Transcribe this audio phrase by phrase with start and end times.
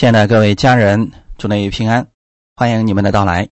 [0.00, 2.10] 亲爱的各位家人，祝您平安，
[2.56, 3.50] 欢迎你们的到来。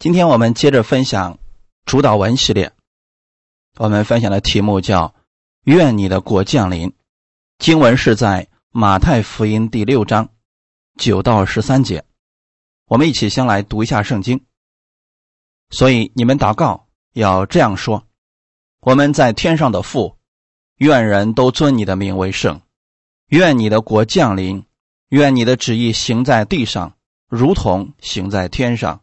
[0.00, 1.38] 今天我们接着分享
[1.84, 2.72] 主导文系列，
[3.78, 5.14] 我们分享的题目叫
[5.62, 6.92] “愿你的国降临”。
[7.58, 10.30] 经文是在马太福音第六章
[10.98, 12.04] 九到十三节。
[12.86, 14.44] 我们一起先来读一下圣经。
[15.70, 18.04] 所以你们祷告要这样说
[18.82, 20.16] ：“我们在天上的父，
[20.78, 22.60] 愿人都尊你的名为圣，
[23.28, 24.66] 愿你的国降临。”
[25.10, 26.96] 愿你的旨意行在地上，
[27.28, 29.02] 如同行在天上。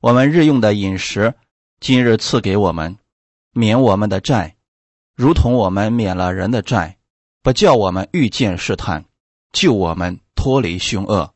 [0.00, 1.34] 我们日用的饮食，
[1.80, 2.98] 今日赐给我们，
[3.52, 4.56] 免我们的债，
[5.14, 6.96] 如同我们免了人的债，
[7.42, 9.04] 不叫我们遇见试探，
[9.52, 11.34] 救我们脱离凶恶。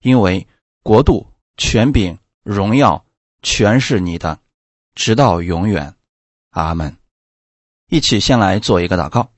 [0.00, 0.48] 因为
[0.82, 3.04] 国度、权柄、荣耀，
[3.42, 4.40] 全是你的，
[4.94, 5.96] 直到永远。
[6.48, 6.96] 阿门。
[7.88, 9.32] 一起先来做一个祷告。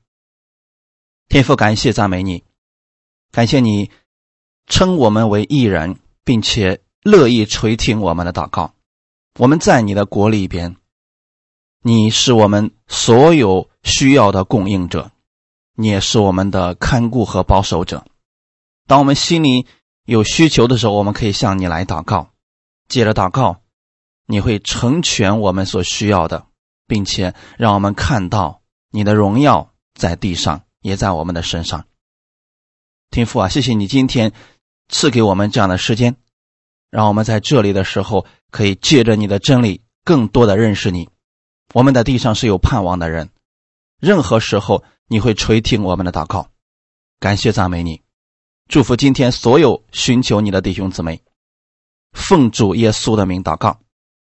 [1.27, 2.45] 天父，感谢赞美你，
[3.29, 3.91] 感谢你。
[4.67, 8.73] 称我们为艺人，并且乐意垂听我们的祷告。
[9.39, 10.75] 我们在你的国里边，
[11.81, 15.11] 你是我们所有需要的供应者，
[15.75, 18.05] 你也是我们的看顾和保守者。
[18.87, 19.65] 当我们心里
[20.05, 22.29] 有需求的时候，我们可以向你来祷告。
[22.87, 23.61] 接着祷告，
[24.27, 26.45] 你会成全我们所需要的，
[26.85, 31.85] 并且让我们看到你的荣耀在地上，也在我们的身上。
[33.09, 34.31] 天父啊，谢谢你今天。
[34.93, 36.15] 赐给我们这样的时间，
[36.91, 41.09] 让我们在这里的时候可以借着你的真理，更多的认识你。
[41.73, 43.31] 我们的地上是有盼望的人，
[43.99, 46.51] 任何时候你会垂听我们的祷告。
[47.19, 48.03] 感谢赞美你，
[48.69, 51.23] 祝福今天所有寻求你的弟兄姊妹。
[52.11, 53.79] 奉主耶稣的名祷告，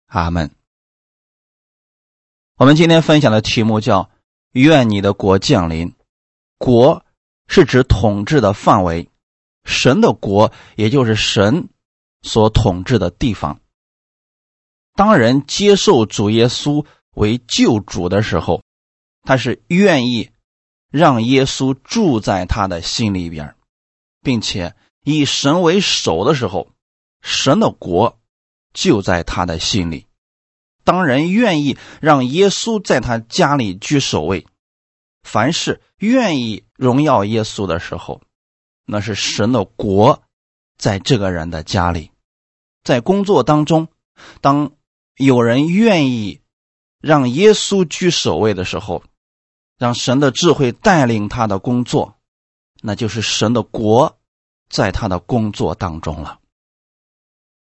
[0.07, 0.51] 阿门。
[2.57, 4.09] 我们今天分享的题目叫
[4.53, 5.95] “愿你的国降临”，
[6.57, 7.05] 国
[7.47, 9.11] 是指统治的范围。
[9.67, 11.69] 神的国，也就是神
[12.23, 13.61] 所统治的地方。
[14.95, 18.63] 当人接受主耶稣为救主的时候，
[19.23, 20.31] 他是愿意
[20.91, 23.57] 让耶稣住在他的心里边，
[24.23, 26.69] 并且以神为首的时候，
[27.21, 28.19] 神的国
[28.73, 30.07] 就在他的心里。
[30.85, 34.47] 当人愿意让耶稣在他家里居首位，
[35.25, 38.23] 凡是愿意荣耀耶稣的时候。
[38.87, 40.23] 那是神的国，
[40.79, 42.13] 在这个人的家里，
[42.85, 43.89] 在工作当中，
[44.41, 44.73] 当
[45.17, 46.41] 有人愿意
[47.01, 49.03] 让耶稣居首位的时候，
[49.77, 52.17] 让神的智慧带领他的工作，
[52.81, 54.19] 那就是神的国
[54.69, 56.39] 在他的工作当中了。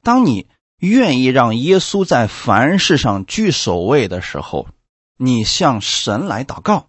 [0.02, 0.48] 当你
[0.78, 4.68] 愿意让耶稣在凡事上居首位的时候，
[5.16, 6.88] 你向神来祷告，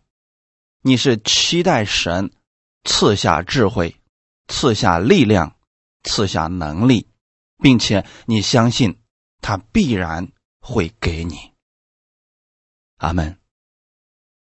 [0.81, 2.31] 你是期待神
[2.83, 3.95] 赐下智慧。
[4.47, 5.55] 赐下力量，
[6.03, 7.07] 赐下能力，
[7.57, 8.99] 并且你相信
[9.41, 11.51] 他必然会给你。
[12.97, 13.37] 阿门。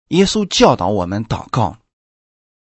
[0.09, 1.78] 耶稣教导我们祷告，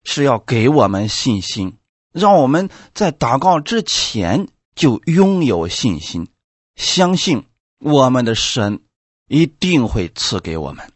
[0.04, 1.78] 是要给我们信心，
[2.12, 6.28] 让我们在祷告之前就拥有信心，
[6.76, 7.46] 相信
[7.80, 8.84] 我们的神
[9.28, 10.92] 一定会赐给我们。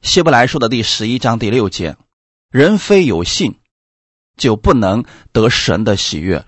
[0.00, 1.96] 希伯来书的第十一章第六节：
[2.50, 3.60] 人非有信。
[4.36, 6.44] 就不能得神的喜悦，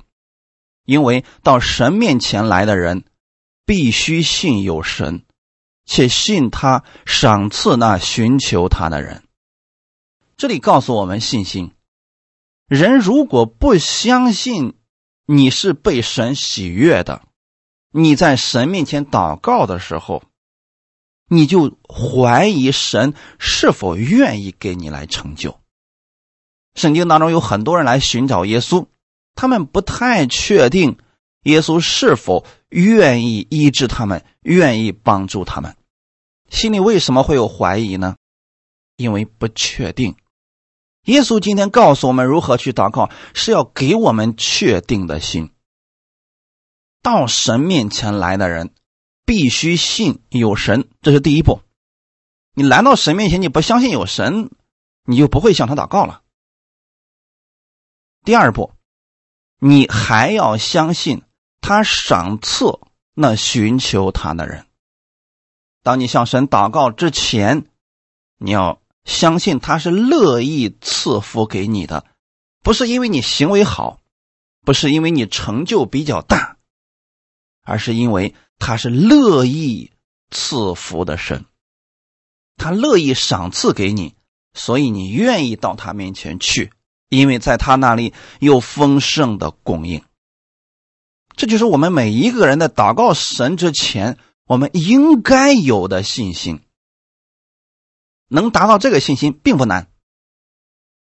[0.84, 3.05] 因为到神面前来的人，
[3.67, 5.25] 必须信有神，
[5.84, 9.23] 且信他赏赐那寻求他的人。
[10.37, 11.73] 这里告诉我们信心：
[12.67, 14.75] 人如果不相信
[15.27, 17.23] 你是被神喜悦的，
[17.91, 20.25] 你在神面前祷告的时候，
[21.28, 25.61] 你就怀疑神是否愿意给你来成就。
[26.75, 28.87] 圣经当中有很多人来寻找耶稣，
[29.35, 30.99] 他们不太确定
[31.45, 35.77] 耶稣是否愿意医治他们，愿意帮助他们，
[36.51, 38.17] 心里为什么会有怀疑呢？
[38.97, 40.17] 因为不确定。
[41.05, 45.51] 耶稣今天告诉我们如何去祷告，是要给我们确定的心。
[47.03, 48.73] 到神面前来的人，
[49.26, 51.61] 必须信有神，这是第一步。
[52.55, 54.50] 你来到神面前，你不相信有神，
[55.05, 56.23] 你就不会向他祷告了。
[58.25, 58.73] 第二步，
[59.59, 61.23] 你还要相信
[61.61, 62.81] 他赏赐
[63.12, 64.67] 那寻求他的人。
[65.82, 67.67] 当你向神祷告之前，
[68.38, 72.06] 你要相信他是乐意赐福给你的，
[72.62, 74.00] 不是因为你行为好，
[74.62, 76.56] 不是因为你成就比较大，
[77.62, 79.93] 而是因为他是乐意
[80.31, 81.44] 赐福的神，
[82.56, 84.17] 他乐意赏赐给你，
[84.55, 86.73] 所以你愿意到他面前去。
[87.09, 90.05] 因为在他那里有丰盛的供应。
[91.37, 96.61] 这就是我们每一个人的祷告神之前，我们应该有的信心。
[98.29, 99.89] 能达到这个信心并不难，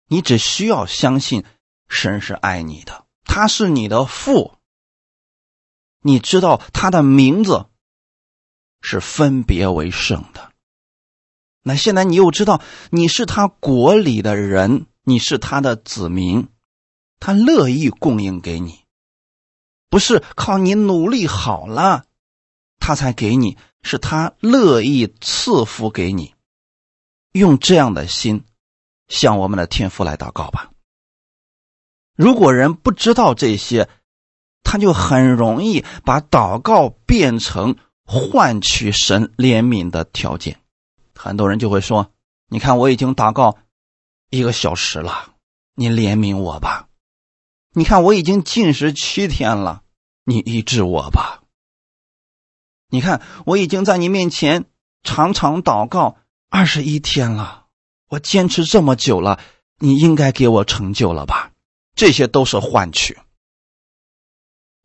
[0.08, 1.44] 你只需要相信
[1.90, 4.54] 神是爱你的，他是你的父。
[6.02, 7.66] 你知道他的名字
[8.82, 10.54] 是分别为圣的。
[11.64, 12.62] 那现在你又知道
[12.92, 16.50] 你是他国里的人，你是他的子民，
[17.18, 18.83] 他乐意供应给你，
[19.89, 22.04] 不是靠你努力好了
[22.77, 26.36] 他才给你，是他乐意赐福给你。
[27.31, 28.44] 用这样的心
[29.07, 30.71] 向我们的天父来祷告吧。
[32.13, 33.88] 如果人不知道这些，
[34.62, 40.59] 他就很容易把祷告变成换取神怜悯的条件。
[41.15, 42.12] 很多人就会说
[42.51, 43.57] ：“你看，我已经祷告
[44.30, 45.36] 一个小时了，
[45.76, 46.88] 你怜悯我吧。
[47.74, 49.84] 你看，我已经禁食七天了，
[50.24, 51.44] 你医治我吧。
[52.90, 54.66] 你看，我已经在你面前
[55.04, 56.18] 常常祷告。”
[56.50, 57.66] 二十一天了，
[58.08, 59.38] 我坚持这么久了，
[59.80, 61.52] 你应该给我成就了吧？
[61.94, 63.18] 这些都是换取。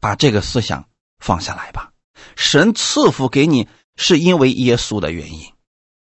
[0.00, 0.88] 把这个思想
[1.20, 1.92] 放下来吧。
[2.34, 5.52] 神赐福给你，是因为耶稣的原因，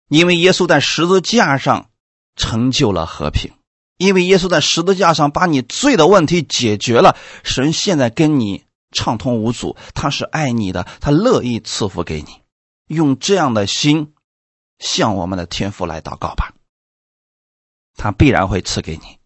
[0.06, 1.90] 因为耶稣在十字架上
[2.36, 3.52] 成就了和平，
[3.96, 7.16] 因为耶稣在十字架上把你罪的问题解决了。
[7.44, 12.42] 神现在跟你畅通无阻，他是爱你的，他乐意赐福给你。
[12.86, 14.12] 用这样的心。
[14.78, 16.54] 向我们的天父来祷告吧，
[17.94, 19.20] 他必然会赐给你。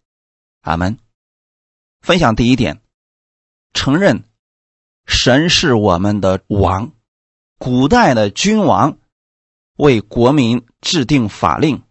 [0.61, 0.99] 阿门。
[2.01, 2.79] 分享第一点，
[3.73, 4.23] 承认
[5.07, 6.91] 神是我们的王。
[7.57, 8.99] 古代的君王
[9.77, 11.81] 为国民制定法令、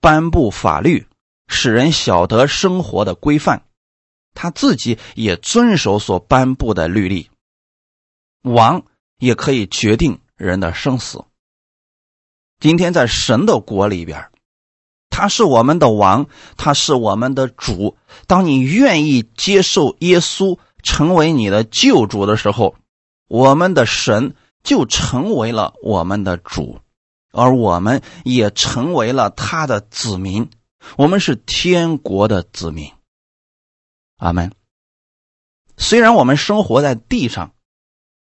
[0.00, 1.06] 颁布法律，
[1.46, 3.62] 使人晓得生活的规范，
[4.34, 7.30] 他自己也遵守所颁布的律例。
[8.42, 8.84] 王
[9.18, 11.24] 也可以决定人的生死。
[12.58, 14.30] 今天在神的国里边，
[15.10, 16.26] 他是我们的王，
[16.56, 17.96] 他是我们的主。
[18.26, 22.74] 当你愿意接受耶稣成为你的救主的时候，
[23.28, 26.80] 我们的神就成为了我们的主，
[27.32, 30.50] 而我们也成为了他的子民。
[30.96, 32.92] 我们是天国的子民。
[34.16, 34.52] 阿门。
[35.76, 37.52] 虽然我们生活在地上，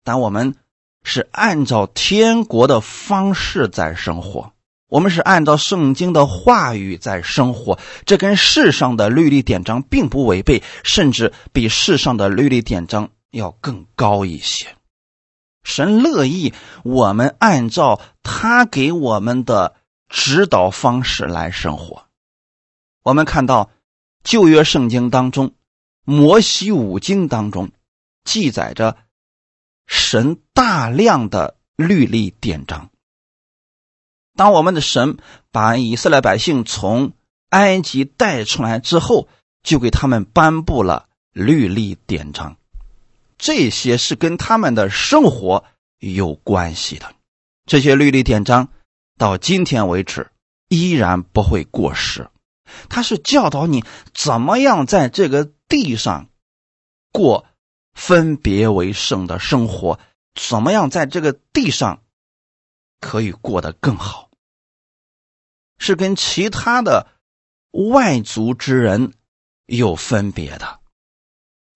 [0.04, 0.56] 但我们。
[1.02, 4.52] 是按照天国的方式在生活，
[4.90, 14.76] 我们是按照圣经的话语在生活，这跟世上的律例典章并不违背，甚至比世上的律例典章要更高一些。
[15.64, 16.54] 神乐意
[16.84, 19.76] 我们按照他给我们的
[20.08, 22.06] 指导方式来生活。
[23.04, 23.70] 我们看到
[24.24, 25.54] 旧约圣经当中，
[26.04, 27.72] 摩西五经当中
[28.24, 28.98] 记载着。
[29.92, 32.92] 神大量的律例典章。
[34.36, 35.18] 当我们的神
[35.52, 37.14] 把以色列百姓从
[37.50, 39.28] 埃及带出来之后，
[39.64, 42.58] 就给他们颁布了律例典章，
[43.40, 45.66] 这些是跟他们的生活
[45.98, 47.16] 有关系的。
[47.66, 48.70] 这些律例典章
[49.18, 50.30] 到今天为止
[50.68, 52.30] 依然不会过时，
[52.88, 53.84] 它是教导你
[54.14, 56.30] 怎么样在这个地上
[57.12, 57.48] 过。
[57.96, 60.00] 分别为圣的生活，
[60.34, 62.02] 怎么样在这个地上
[63.02, 64.30] 可以过得更好？
[65.80, 67.08] 是跟其他的
[67.72, 69.16] 外族之人
[69.66, 70.79] 有分别的。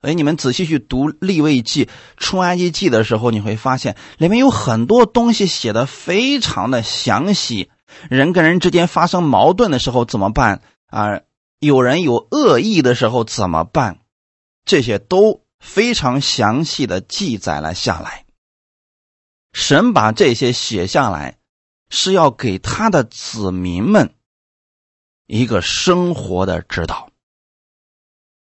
[0.04, 7.72] 哎，你们仔细去读立位记、出埃及记的时候，你会发现里面有很多东西写的非常的详细。
[8.10, 11.22] 人跟人之间发生矛盾的时候怎么办啊？
[11.60, 14.00] 有人有恶意的时候怎么办？
[14.64, 15.42] 这些都。
[15.66, 18.26] 非常详细的记载了下来。
[19.54, 21.38] 神把这些写下来，
[21.90, 24.14] 是要给他的子民们
[25.26, 27.13] 一个生活的指导。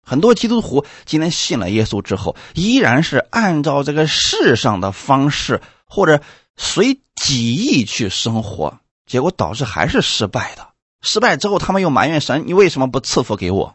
[0.08, 6.22] 很多基督徒今天信了耶稣之后，依然是按照这个世上的方式，或者
[6.56, 10.68] 随己意去生活，结果导致还是失败的。
[11.02, 13.74] 失败之后，他们又埋怨神：“你为什么不赐福给我？”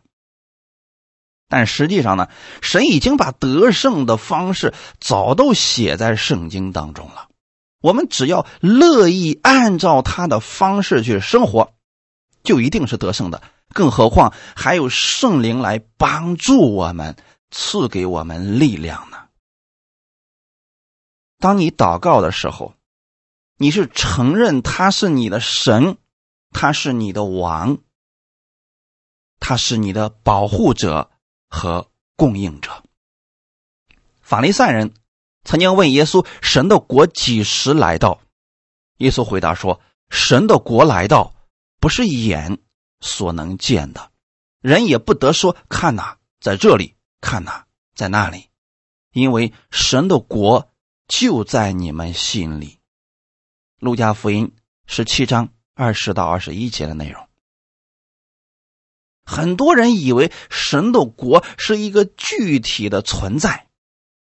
[1.50, 2.30] 但实际上呢，
[2.62, 7.28] 神已经把得胜的方式早都写在圣经当中了。
[7.82, 11.74] 我们只要乐意按照他的方式去生活，
[12.42, 13.42] 就一定是得胜的。
[13.74, 17.16] 更何况还有圣灵来帮助我们，
[17.50, 19.18] 赐给我们力量呢。
[21.40, 22.76] 当你祷告的时候，
[23.58, 25.98] 你是承认他是你的神，
[26.52, 27.80] 他是你的王，
[29.40, 31.10] 他是你的保护者。
[31.54, 32.82] 和供应者。
[34.22, 34.94] 法利赛人
[35.44, 38.22] 曾经问耶稣：“神的国几时来到？”
[39.00, 41.34] 耶稣回答说：“神的国来到，
[41.82, 42.60] 不是眼
[43.02, 44.12] 所能见的，
[44.62, 48.50] 人也不得说看哪，在这里看哪，在那里，
[49.12, 50.72] 因为神的国
[51.08, 52.80] 就在你们心里。”
[53.80, 54.54] 路加福音
[54.86, 57.28] 十七章二十到二十一节的内容。
[59.24, 63.68] 很多人以为神的国是一个具体的存在，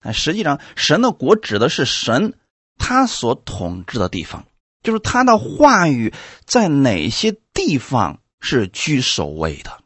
[0.01, 2.39] 但实际上，神的国指的是神
[2.79, 4.47] 他所统治的地方，
[4.83, 6.15] 就是他的话语
[6.45, 9.79] 在哪些地方是居首位的。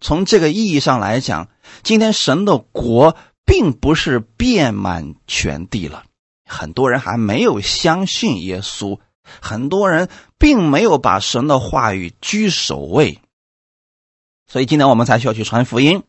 [0.00, 1.50] 从这个意义上来讲，
[1.82, 6.04] 今天神的国并不是遍满全地了，
[6.46, 8.98] 很多人还没有相信耶稣，
[9.42, 13.18] 很多人并没有把神的话语居首位。
[14.46, 16.02] 所以今天我们才需要去传福音，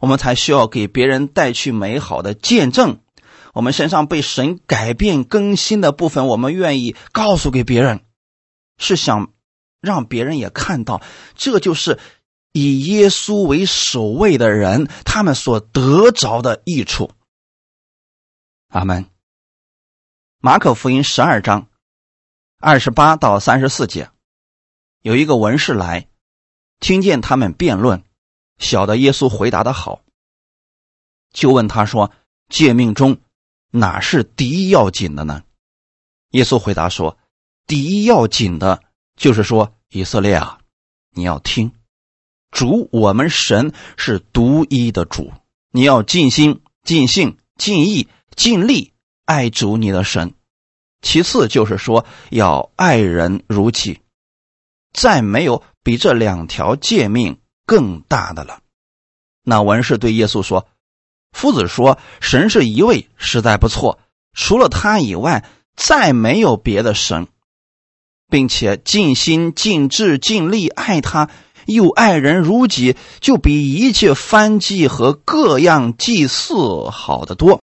[0.00, 3.00] 我们才需要给别人带去美好的见证。
[3.54, 8.00] 我们身上被神改变更新的部分，我们愿意告诉给别人，
[8.78, 9.32] 是想
[9.80, 11.02] 让别人也看到，
[11.34, 11.98] 这就是
[12.52, 17.10] 以耶稣为首位的人他们所得着的益处。
[18.68, 19.06] 阿门。
[20.38, 21.68] 马可福音十二章
[22.58, 24.10] 二十八到三十四节，
[25.02, 26.08] 有一个文士来。
[26.78, 28.02] 听见他们辩论，
[28.56, 30.00] 晓得耶稣回答的好，
[31.30, 32.10] 就问他说
[32.48, 33.20] ：“诫命中
[33.70, 35.42] 哪是第一要紧的呢？”
[36.32, 37.18] 耶稣回答说
[37.68, 38.82] ：“第一要紧的，
[39.20, 40.58] 就是说以色列啊，
[41.14, 41.70] 你要听，
[42.50, 45.30] 主我们神是独一的主，
[45.70, 48.94] 你要尽心、尽性、尽意、尽力
[49.26, 50.32] 爱主你的神。
[51.02, 54.00] 其次就是说要爱人如己，
[54.92, 58.60] 再没有。”比这两条诫命更大的了。
[59.42, 60.68] 那文士对耶稣说
[61.32, 63.98] ：“夫子说，神是一位，实在不错。
[64.34, 67.28] 除了他以外，再没有别的神，
[68.30, 71.28] 并且尽心、尽智、尽力爱他，
[71.66, 77.60] 又爱人如己，就比一切番祭和各样祭祀好得多。”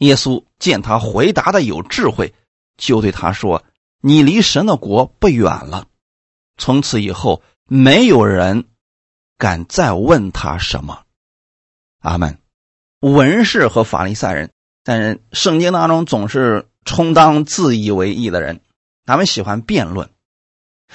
[0.00, 2.34] 耶稣见他回答的有智慧，
[2.76, 3.64] 就对他说
[4.02, 5.86] ：“你离神的国不远了。”
[6.58, 8.64] 从此以后，没有人
[9.38, 11.04] 敢再问他什么。
[12.00, 12.38] 阿门。
[13.00, 14.50] 文士和法利赛人，
[14.82, 18.60] 但是圣经当中总是充当自以为意的人，
[19.06, 20.10] 他们喜欢辩论，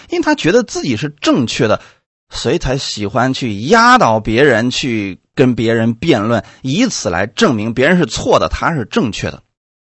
[0.10, 1.82] 因为他觉得自己是正确的，
[2.30, 9.42] 所以才喜欢去压倒别人，去跟别人辩论，以此来证明别人是错的，他是正确的。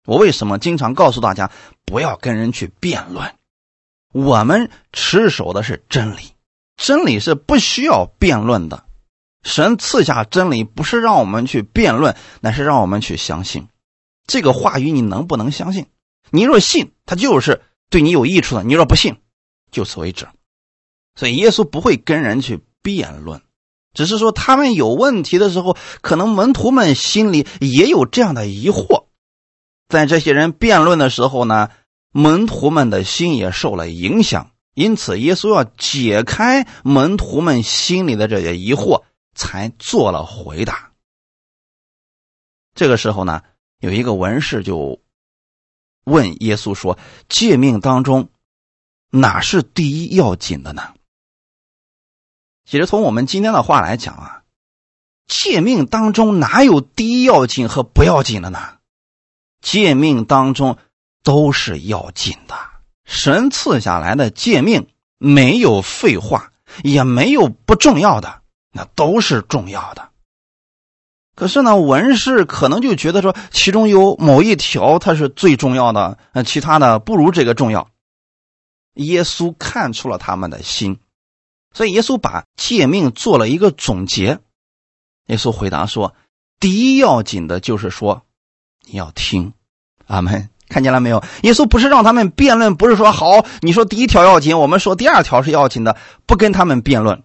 [0.06, 1.50] 我为什么经常告诉大家
[1.84, 3.34] 不要跟人去辩论？
[4.12, 6.34] 我们持守的是真理，
[6.76, 8.84] 真理是不需要辩论的。
[9.42, 13.68] 神赐下真理，不是让我们去辩论，乃是让我们去相信
[14.26, 14.92] 这个话语。
[14.92, 15.86] 你能不能相信？
[16.30, 17.60] 你若信，他就是
[17.90, 19.16] 对你有益处的；你若不信，
[19.70, 20.28] 就此为止。
[21.14, 23.42] 所以耶稣不会跟人去辩论，
[23.92, 29.06] 只是说他们有问题的时候，可能门徒们心里也有这样的疑惑。
[29.88, 31.68] 在这些人辩论的时候呢？
[32.16, 39.02] 门徒们的心也受了影响，因此耶稣要解开门徒们心里的这些疑惑，
[39.34, 40.92] 才做了回答。
[42.72, 43.42] 这个时候呢，
[43.80, 45.02] 有一个文士就
[46.04, 48.28] 问耶稣说：“诫命当中
[49.10, 50.94] 哪是第一要紧的呢？”
[52.64, 54.42] 其实从我们今天的话来讲啊，
[55.26, 58.78] 诫命当中哪有第一要紧和不要紧的呢？
[59.60, 60.78] 诫命当中。
[61.26, 62.54] 都是要紧的，
[63.06, 68.42] 神赐下来的诫命没有废话，也没有不重要的，
[68.72, 70.10] 那都是重要的。
[71.34, 77.88] 可是呢，文士可能就觉得说，其中有某一条它是最重要的，那其他的不如这个重要。
[78.94, 81.00] 耶稣看出了他们的心，
[81.72, 84.38] 所以耶稣把诫命做了一个总结。
[85.26, 86.14] 耶稣回答说
[86.60, 88.22] ：“第一要紧的就是说，
[88.86, 89.52] 你要听，
[90.06, 91.22] 阿门。”看见了没有？
[91.42, 97.22] 耶稣不是让他们辩论，不是说好，你说第一条要紧，我们说第二条是要紧的，不跟他们辩论，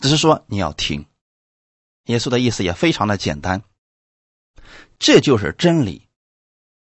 [0.00, 1.06] 只是说你要听。
[2.06, 3.62] 耶稣的意思也非常的简单，
[4.98, 6.08] 这就是真理。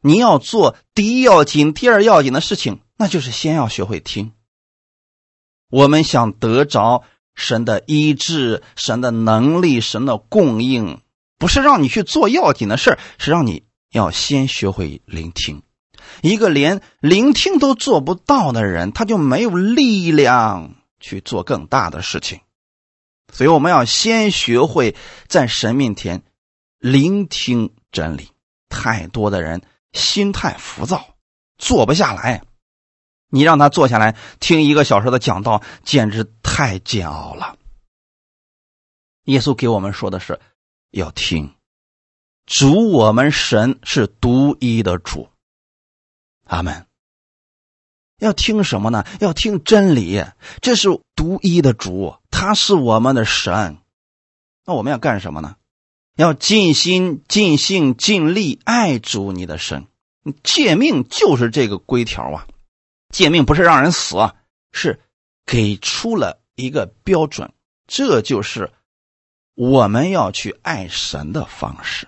[0.00, 4.32] 你要做第一要紧、第二要紧的事情，那就是先要学会听。
[5.70, 11.00] 我们想得着神的医治、神的能力、神的供应，
[11.38, 15.62] 不是让你去做要紧的事是让你要先学会聆听。
[16.20, 22.40] 一个连聆听都做不到的人，他就没有力量去做更大的事情。
[23.32, 24.94] 所以我们要先学会
[25.26, 26.22] 在神面前
[26.78, 28.30] 聆听真理。
[28.68, 29.60] 太多的人
[29.92, 31.16] 心态浮躁，
[31.58, 32.42] 坐不下来。
[33.28, 37.58] 你让他坐下来听一个小时的讲道，简直太煎熬了。
[39.24, 40.40] 耶稣给我们说的是，
[40.90, 41.54] 要听
[42.46, 45.28] 主，我们神是独一的主。
[46.44, 46.86] 阿门。
[48.22, 49.04] 要听什么呢？
[49.18, 50.24] 要听真理，
[50.60, 53.78] 这是独一的主，他是我们的神。
[54.64, 55.56] 那我们要干什么呢？
[56.16, 59.86] 要尽心、尽性、尽力爱主你的神。
[60.44, 62.46] 诫命就是这个规条啊！
[63.08, 64.16] 诫命不是让人死，
[64.70, 65.00] 是
[65.44, 67.52] 给出了一个标准，
[67.88, 68.72] 这就是
[69.56, 72.06] 我们要去爱神的方式。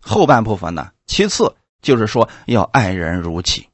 [0.00, 3.67] 后半部分呢，其次就是说要爱人如己。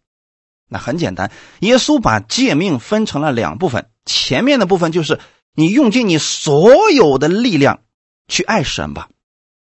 [0.69, 1.31] 那很简单，
[1.61, 5.21] 耶稣把诫命分成了两部分，前面的部分就是
[5.55, 7.83] 你用尽你所有的力量
[8.29, 9.09] 去爱神吧，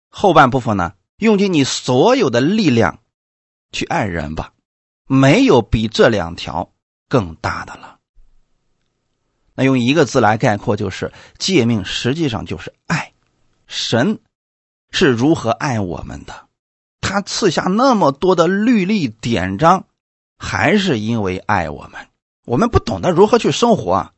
[0.08, 3.00] 后半部分呢，用尽你所有的力量
[3.70, 4.52] 去爱人吧，
[5.06, 6.72] 没有比这两条
[7.08, 7.98] 更大的了。
[9.54, 13.12] 那用一个字来概括，就是诫命实际上就是爱。
[13.66, 14.18] 神
[14.90, 16.48] 是如何爱我们的？
[17.00, 19.86] 他赐下那么多的律例典章。
[20.44, 22.08] 还是因为爱我们，
[22.44, 24.12] 我们不懂得如何去生活，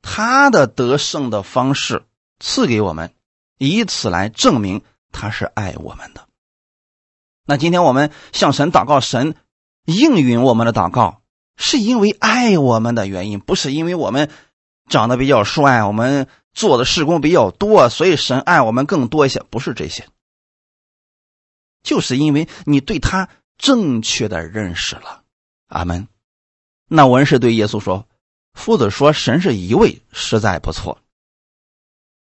[0.00, 2.06] 他的得胜的方式
[2.40, 3.12] 赐给我们，
[3.58, 6.26] 以此来证明他是爱我们的。
[7.44, 9.36] 那今天我们向神祷告，神
[9.84, 11.20] 应允我们的祷告，
[11.56, 14.30] 是因为爱我们的原因，不是因为我们
[14.88, 20.08] 长得比较帅，我们做的事工比较多，所以神爱我们更多一些，不是这些，
[21.82, 23.28] 就是因为你对他
[23.58, 25.24] 正确的认识了。
[25.66, 26.08] 阿门。
[26.88, 28.06] 那文士对耶稣说
[28.54, 30.98] ：“夫子说神是一位，实在不错。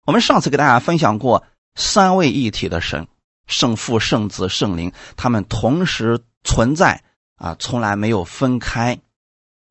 [0.05, 3.07] 我们上次给大家分享过三位一体的神，
[3.47, 7.03] 圣父、圣子、圣灵，他们同时存在
[7.35, 8.99] 啊，从来没有分开。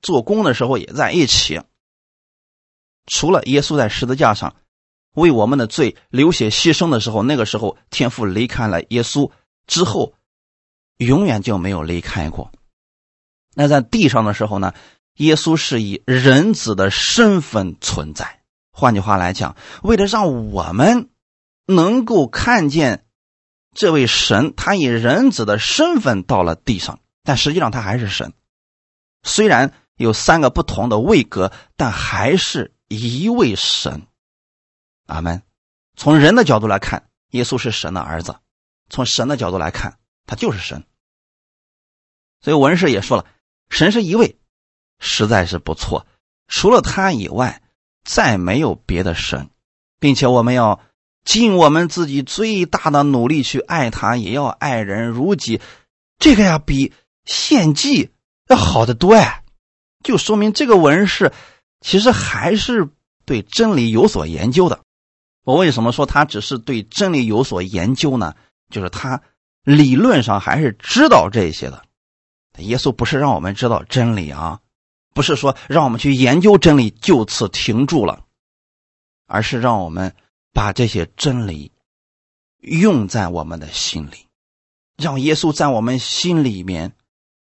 [0.00, 1.60] 做工的时候也在一起。
[3.06, 4.56] 除了耶稣在十字架上
[5.14, 9.30] 为我们的罪流血牺牲的时候，那个时候天父离开了耶稣
[9.66, 10.14] 之后，
[10.98, 12.52] 永远就没有离开过。”
[13.54, 14.74] 那在地上的时候呢，
[15.14, 18.40] 耶稣是以人子的身份存在。
[18.72, 21.10] 换句话来讲，为了让我们
[21.66, 23.06] 能够看见
[23.72, 28.32] 这位神，他以人子的身份到了地上，但实际上他还是神。
[29.22, 34.08] 虽然有三个不同的位格，但还是一位神。
[35.06, 35.42] 阿门。
[35.96, 38.32] 从人的角度来看，耶稣是神的儿子；
[38.90, 40.84] 从神的角度来看，他就是神。
[42.40, 43.26] 所以文士也说了。
[43.70, 44.36] 神是一位，
[44.98, 46.06] 实在是不错。
[46.48, 47.62] 除了他以外，
[48.04, 49.50] 再没有别的神，
[49.98, 50.80] 并且我们要
[51.24, 55.60] 尽我们自己最大的努力去爱他，也要爱人如己。
[56.18, 56.92] 这个呀，比
[57.24, 58.10] 献祭
[58.48, 59.42] 要好得多呀！
[60.02, 61.32] 就说明这个文士
[61.80, 62.90] 其实还是
[63.24, 64.80] 对真理有所研究的。
[65.44, 68.34] 我为什么说他只是对真理有所研究呢？
[68.70, 69.22] 就是他
[69.62, 71.84] 理论上还是知道这些的。
[72.58, 74.60] 耶稣不是让我们知道真理啊，
[75.12, 78.24] 不是说让我们去研究真理就此停住了，
[79.26, 80.14] 而是让我们
[80.52, 81.72] 把这些真理
[82.60, 84.28] 用在我们的心里，
[84.96, 86.92] 让耶稣在我们心里面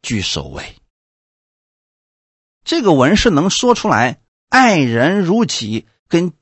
[0.02, 0.76] 居首位。
[2.66, 6.34] 这个文是能说出来爱人如己，跟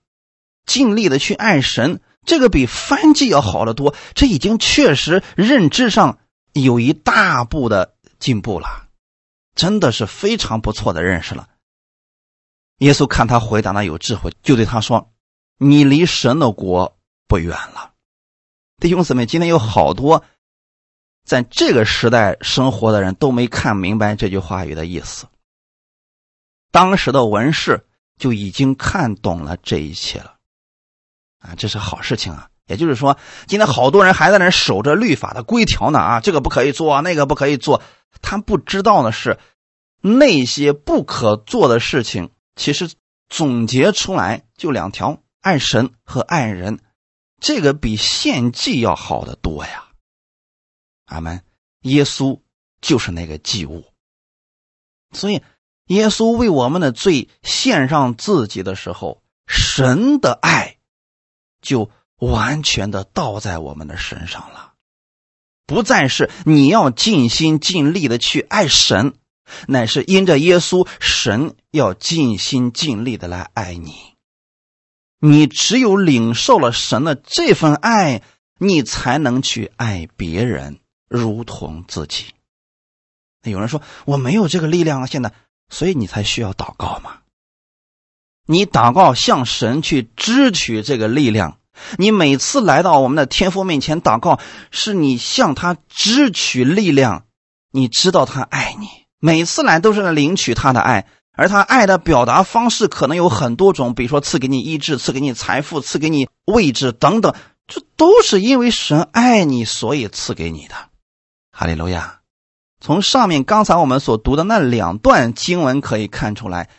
[0.66, 3.94] 尽力的去爱神，这个比翻记要好得多。
[4.14, 6.20] 这已经确实认知上
[6.54, 7.95] 有一大步的。
[8.20, 8.90] 进步了，
[9.56, 11.50] 真的是非常不错的认识了。
[12.80, 15.14] 耶稣看他回答的有智慧，就对他说
[15.58, 16.98] ：“你离神的国
[17.28, 17.94] 不远了。”
[18.80, 20.24] 弟兄姊妹，今天有好多
[21.24, 25.28] 在这个时代生活的人都没看明白这句话语的意思。
[26.72, 30.38] 当时的文士就已经看懂了这一切了，
[31.40, 32.50] 啊，这是好事情啊。
[32.68, 37.82] 也就是说，今天好多人还在那守着律法的规条呢，啊，这个不可以做，那个不可以做。
[38.22, 39.40] 他不知道的是，
[40.02, 42.90] 那些不可做的事情，其实
[43.30, 46.80] 总结出来就两条：爱神和爱人。
[47.40, 49.90] 这个比献祭要好得多呀！
[51.06, 51.44] 阿门。
[51.82, 52.40] 耶稣
[52.82, 53.86] 就是那个祭物，
[55.12, 55.44] 所以
[55.86, 60.78] 耶稣为我们的罪献上自己的时候，神的爱
[61.62, 64.74] 就完全的倒在我们的身上了。
[65.68, 69.16] 不再是你要尽心尽力的去爱神，
[69.68, 73.96] 乃是因着耶稣，神要尽心尽力的来爱你。
[75.20, 78.22] 你只有领受了神的这份爱，
[78.60, 82.26] 你才能去爱别人，如同自己。
[83.44, 85.34] 有人说我没有这个力量啊，现在，
[85.70, 87.22] 所以你才需要祷告嘛。
[88.46, 91.60] 你祷告向神去支取这个力量。
[91.98, 94.40] 你每次来到我们的天父面前祷告，
[94.72, 97.26] 是你向他支取力量。
[97.72, 98.88] 你知道他爱你，
[99.20, 107.36] 每次来都是领取他的爱，而他爱的表达方式可能有很多种，比如说赐给你医治，赐给你财富，赐给你位置等等，
[107.68, 110.76] 这都是因为神爱你，所以赐给你的。
[111.52, 112.22] 哈利路亚！
[112.80, 116.70] 从上面刚才我们所读的那两段经文可以看出来，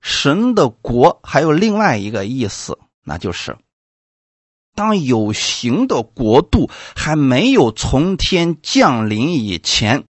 [0.00, 3.56] 神的国还有另外一个意思，那就是。
[4.76, 10.04] 当有形的国度还没有从天降临以前，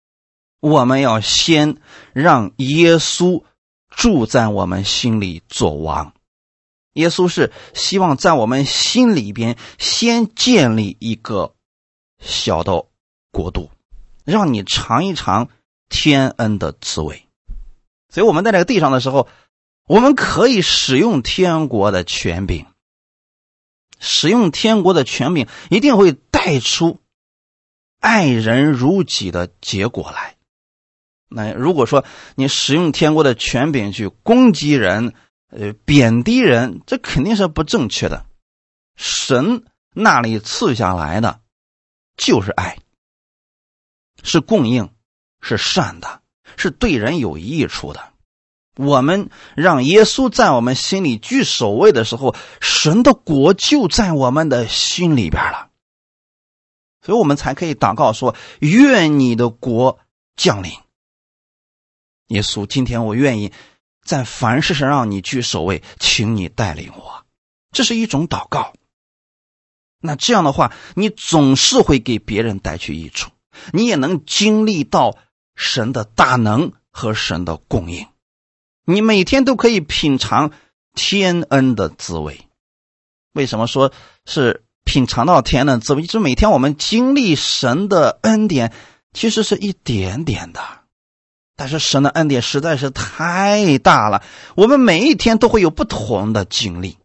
[0.60, 1.78] 我们要先
[2.12, 3.43] 让耶稣
[3.89, 6.13] 住在我们心里做王。
[6.93, 11.54] 耶稣是希望在我们心里边先建立一个
[12.19, 12.86] 小的
[13.32, 13.69] 国度，
[14.23, 15.49] 让你尝一尝
[15.89, 17.28] 天恩的滋味。
[18.10, 19.28] 所以我们在这个地上的时候，
[19.88, 22.65] 我们可以使用天国的权柄。
[24.06, 27.02] 使用天国的权柄，一定会带出
[28.00, 30.36] 爱人如己的结果来。
[31.28, 35.13] 那如果说你使用天国的权柄去攻击人、
[35.50, 38.26] 呃贬低人，这肯定是不正确的。
[38.96, 41.41] 神那里赐下来的
[42.15, 42.78] 就是爱，
[44.24, 44.94] 是供应，
[45.41, 46.22] 是善的，
[46.58, 48.13] 是对人有益处的。
[48.76, 55.70] 我们让耶稣在我们心里居首位的时候，神的国就在我们的心里边了，
[57.02, 60.00] 所以我们才可以祷告说：“愿你的国
[60.36, 60.72] 降临。”
[62.28, 63.54] 耶稣，今天我愿意
[64.04, 67.24] 在凡事上让你居首位，请你带领我，
[67.72, 68.74] 这是一种祷告。
[70.00, 73.32] 那这样的话，你总是会给别人带去益处，
[73.72, 75.18] 你也能经历到
[75.56, 78.08] 神的大能和神的供应。
[78.86, 80.52] 你每天都可以品尝
[80.93, 82.48] 天恩的滋味，
[83.34, 83.91] 为什么说
[84.26, 86.04] 是品尝到天恩的滋味？
[86.04, 88.71] 就是每天我们经历神的恩典，
[89.12, 90.62] 其实是一点点的，
[91.56, 94.24] 但是神的恩典实在是太大了，
[94.56, 96.98] 我们每一天都会有不同的经历，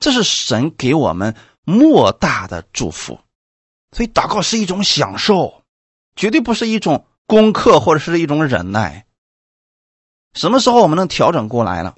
[0.00, 3.20] 这是神给我们莫大的祝福。
[3.92, 5.62] 所以祷告是一种享受，
[6.16, 9.06] 绝对不是一种功课或者是一种忍耐。
[10.34, 11.94] 什么时候我们能调整过来了？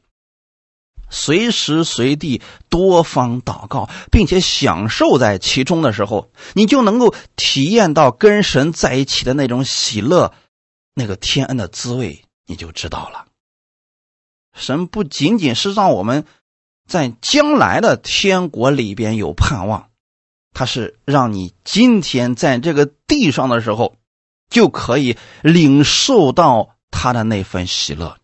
[1.10, 10.34] 随时随地多方祷告，并且享受在其中的时候，你就能够体验到跟神在一起的那种喜乐，
[10.94, 13.26] 那个天恩的滋味，你就知道了。
[14.56, 16.24] 神不仅仅是让我们
[16.88, 19.90] 在将来的天国里边有盼望，
[20.52, 23.94] 他是让你今天在这个地上的时候
[24.48, 28.18] 就可以领受到他的那份喜乐。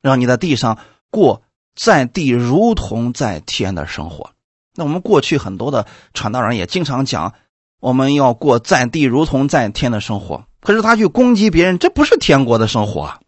[0.00, 0.78] 让你在地上
[1.10, 1.42] 过
[1.74, 4.32] 在地如同在天的生活。
[4.74, 7.34] 那我们过去很多的传道人也经常讲，
[7.80, 10.46] 我们要过在地如同在天的生活。
[10.60, 13.20] 可是他去攻击别人，这不是天国的生活。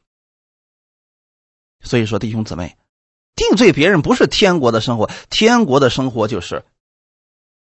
[1.81, 2.77] 所以说，弟兄姊妹，
[3.35, 5.11] 定罪别人不是天国的生活。
[5.29, 6.65] 天国的生活就是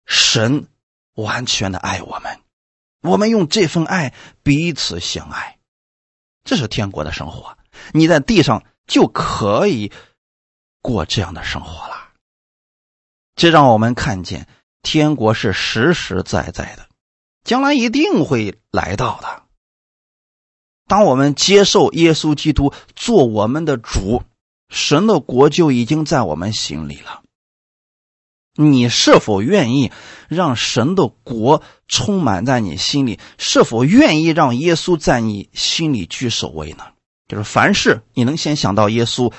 [0.07, 0.67] 神
[1.15, 2.41] 完全的爱我们，
[3.03, 5.59] 我们用这份爱彼此相爱，
[6.45, 7.57] 这是天国的生活。
[7.93, 8.65] 你在地上。
[8.89, 9.93] 就可以
[10.83, 12.09] 过这样的生活了。
[13.37, 14.49] 这让我们看见
[14.83, 16.89] 天国是实实在在的，
[17.45, 19.45] 将来一定会来到的。
[20.89, 24.25] 当我们接受耶稣基督做我们的主，
[24.71, 27.23] 神的国就已经在我们心里了。
[28.55, 29.93] 你是否愿意
[30.29, 33.21] 让神的国充满在你心里？
[33.39, 36.87] 是否愿意让耶稣在你心里居首位呢？
[37.29, 39.33] 就是凡事你能先想到耶稣，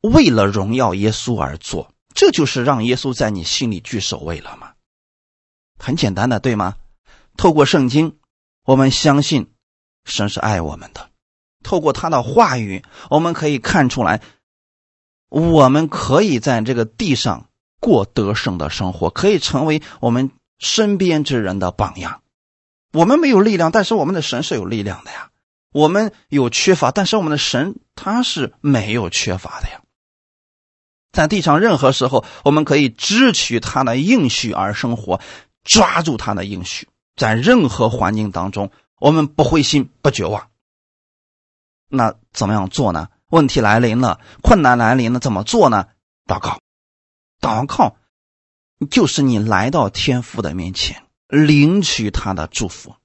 [0.00, 4.72] 为了荣耀耶稣而做，这就是让耶稣在你心里居首位了吗？
[5.78, 6.76] 很简单的，对吗？
[7.36, 8.16] 透过圣经，
[8.64, 9.52] 我们相信
[10.04, 11.08] 神是爱我们的；
[11.62, 14.22] 透过他的话语，我们可以看出来，
[15.28, 17.48] 我们可以在这个地上
[17.80, 22.22] 过得胜的生活，可以成为我们身边之人的榜样。
[22.92, 25.30] 我们没有力量，但是我们的神是有力量的呀。
[25.76, 29.82] 我们有缺乏，但是我们的神他是没有缺乏的呀。
[31.12, 35.20] 在地上任何时候，我们可以支取他的应许而生活，
[35.64, 40.48] 抓住他的应许，在任何环境当中，我们不灰心不绝望。
[41.90, 43.08] 那怎么样做呢？
[43.28, 45.88] 问题来临了，困难来临了，怎么做呢？
[46.24, 46.58] 祷告，
[47.38, 47.96] 祷告
[48.90, 52.96] 就是你来到天父的面前，领取他的祝福。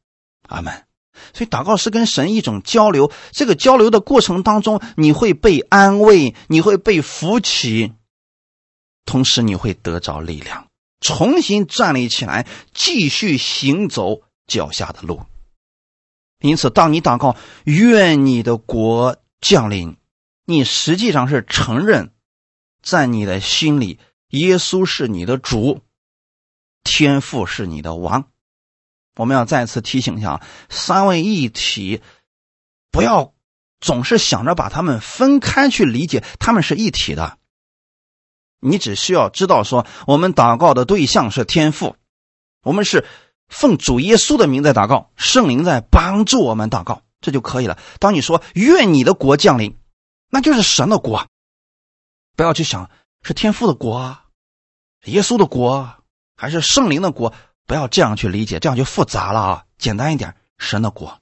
[0.48, 0.86] 阿门。
[1.34, 7.94] 所以祷告是跟神一种交流，这个交流的过程当中，你会被安慰，你会被扶起，
[9.06, 10.68] 同时你会得着力量，
[11.00, 15.22] 重新站立起来，继续行走脚下的路。
[16.40, 19.96] 因此，当你祷告“愿你的国降临”，
[20.46, 22.12] 你实际上是承认，
[22.82, 25.82] 在你的心里，耶稣是你的主，
[26.84, 28.28] 天父是你的王。
[29.16, 32.02] 我们要再次提醒一下，三位一体，
[32.92, 33.34] 不要
[33.80, 37.38] 总是想着把他们分开去理解，他们是一体的。
[38.60, 41.96] 你只需要知道说，我们祷告的对象是天父，
[42.64, 43.06] 我们是
[43.48, 47.78] 奉主耶稣的名在祷告，圣灵在帮助我们祷告，这就可以了。
[48.00, 49.78] 当你说“愿你的国降临”，
[50.30, 51.28] 那就是神的国，
[52.38, 52.90] 不要去想
[53.24, 54.18] 是天父的国、
[55.06, 55.96] 耶稣的国
[56.38, 57.34] 还是圣灵的国。
[57.66, 59.66] 不要这样去理解，这样就复杂了啊！
[59.78, 61.20] 简单一点，神的国，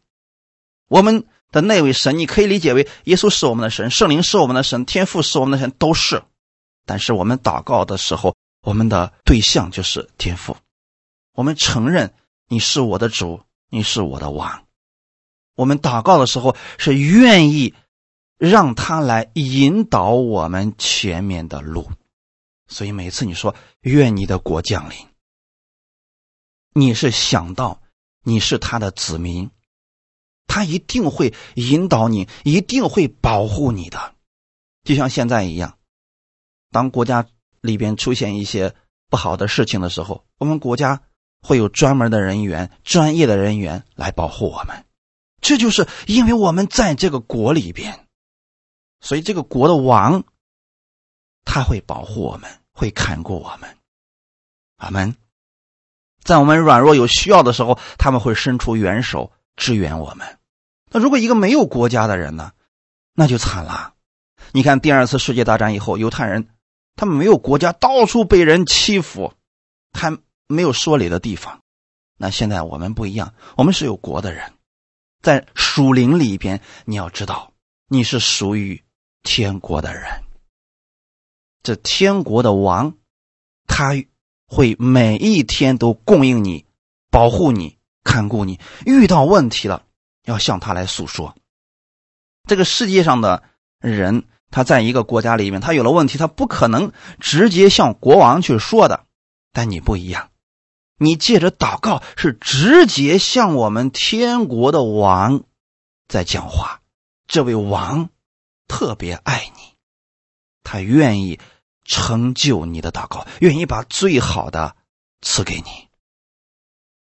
[0.87, 6.23] 我们的那位神，你可以理解为耶稣是我们的神，圣灵是我们的神，天父是我们的神，都是。
[6.85, 10.57] 但是我们祷告的时候，我们的对象就是天父。
[11.33, 12.13] 我们承认
[12.47, 14.65] 你是我的主，你是我的王。
[15.55, 17.73] 我们祷告的时候是愿意
[18.37, 21.91] 让他来引导我们前面的路。
[22.67, 24.97] 所以每次你说愿你的国降临。
[26.73, 27.81] 你是想到
[28.23, 29.49] 你是他的子民，
[30.47, 34.15] 他一定会引导你，一定会保护你的，
[34.83, 35.77] 就像现在一样。
[36.71, 37.27] 当国家
[37.61, 38.75] 里边出现一些
[39.09, 41.01] 不好的事情的时候，我们国家
[41.41, 44.85] 会有专门的人员、专业的人员来保护我们。
[45.41, 48.07] 这就是因为我们在这个国里边，
[48.99, 50.23] 所以这个国的王
[51.43, 53.77] 他会保护我们，会看顾我们。
[54.75, 55.15] 阿门。
[56.29, 60.37] 在我们软弱有需要的时候，他们会伸出援手支援我们。
[60.91, 62.51] 那如果一个没有国家的人呢，
[63.15, 63.95] 那就惨了。
[64.51, 66.47] 你看第二次世界大战以后，犹太人
[66.95, 69.33] 他们没有国家，到处被人欺负，
[69.91, 71.61] 他没有说理的地方。
[72.15, 74.53] 那现在我们不一样，我们是有国的人，
[75.23, 77.53] 在属灵里边，你要知道
[77.87, 78.83] 你是属于
[79.23, 80.03] 天国的人。
[81.63, 82.93] 这天国的王，
[83.65, 83.95] 他。
[84.49, 86.65] 会每一天都供应你、
[87.11, 88.59] 保护你、看顾你。
[88.85, 89.83] 遇到问题了，
[90.25, 91.35] 要向他来诉说。
[92.47, 93.43] 这个世界上的
[93.79, 99.05] 人，他在一个国家里面，他有了问题，他不可能直接向国王去说的。
[99.53, 100.31] 但你不一样，
[100.97, 105.43] 你借着祷告是直接向我们天国的王
[106.07, 106.81] 在讲话。
[107.27, 108.09] 这位王
[108.67, 109.75] 特别爱你，
[110.63, 111.39] 他愿意。
[111.89, 114.75] 成就你的祷告，愿意把最好的
[115.21, 115.89] 赐给你。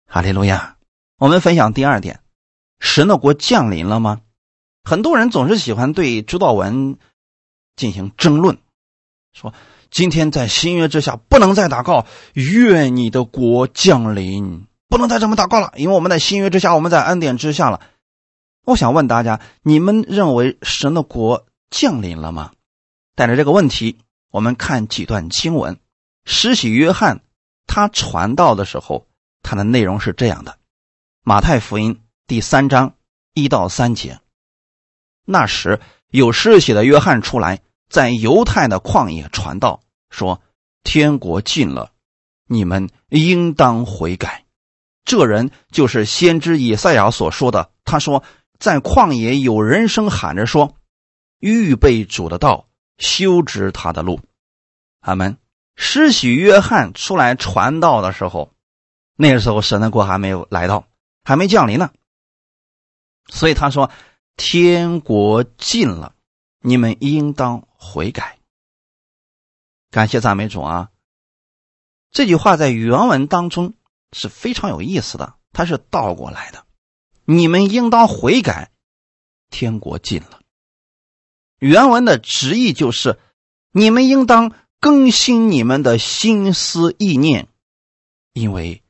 [0.07, 0.79] 哈利路亚！
[1.19, 2.21] 我们分享第二点：
[2.81, 4.23] 神的国降临了吗？
[4.83, 6.97] 很多人总是喜欢对主导文
[7.77, 8.57] 进行争论，
[9.35, 9.53] 说
[9.91, 17.83] 今天在新约之下不能再祷告“愿你的国降临”，不能再这么祷告了，因为我们在新约之下，我们在恩典之下了。
[18.65, 22.53] 我想问大家：你们认为神的国降临了吗？
[23.15, 23.99] 带着这个问题。
[24.31, 25.81] 我们看几段经文，
[26.25, 27.21] 施洗约翰
[27.67, 29.09] 他传道的时候，
[29.43, 30.59] 他的内容是这样的：
[31.25, 32.95] 马太福音第三章
[33.35, 34.21] 一到三节。
[35.25, 40.41] 那时有施洗的约翰出来，在犹太的旷野传道，说
[40.85, 41.91] ：“天国近了，
[42.47, 44.45] 你们应当悔改。”
[45.05, 47.73] 这人就是先知以赛亚所说的。
[47.85, 48.23] 他说
[48.61, 50.77] ：“在旷野有人声喊着说，
[51.41, 52.69] 预备主的道。”
[53.01, 54.21] 修直他的路，
[55.01, 55.37] 阿门。
[55.75, 58.53] 施洗约翰出来传道的时候，
[59.17, 60.87] 那个时候神的国还没有来到，
[61.25, 61.91] 还没降临呢。
[63.29, 63.91] 所以他说
[64.37, 66.15] ：“天国近了，
[66.61, 68.39] 你们应当悔改。”
[69.91, 70.91] 感谢赞美主啊！
[72.11, 73.75] 这句话在原文当中
[74.13, 76.67] 是非常有意思的，它是倒过来的
[77.25, 78.71] ：“你们应当悔改，
[79.49, 80.40] 天国近了。”
[81.61, 83.19] 原文的直译就是：
[83.71, 87.47] 你们应当更新你们的心思意念，
[88.33, 88.83] 因为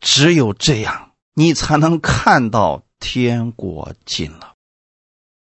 [0.00, 4.54] 只有这样，你才能看到天国近了。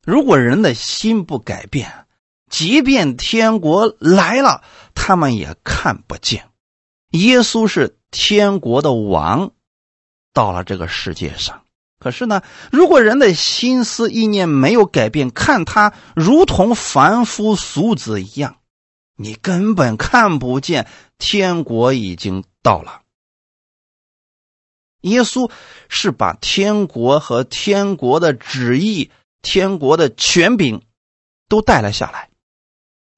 [0.05, 2.05] 如果人的心不改变，
[2.51, 6.49] 即便天国来了，他们也看不见。
[7.11, 9.51] 耶稣是天国的王，
[10.33, 11.64] 到了这个世界上。
[11.99, 18.57] 可是呢，如果人的心思意念没有改变，看他如同凡夫俗子一样，
[19.15, 23.01] 你根本看不见天国已经到了。
[25.01, 25.51] 耶稣
[25.87, 30.81] 是把天国和天国的旨意、天国的权柄
[31.47, 32.29] 都带了下来。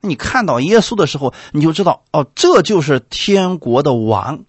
[0.02, 4.46] 你看到耶稣的时候，你就知道哦，这就是天国的王。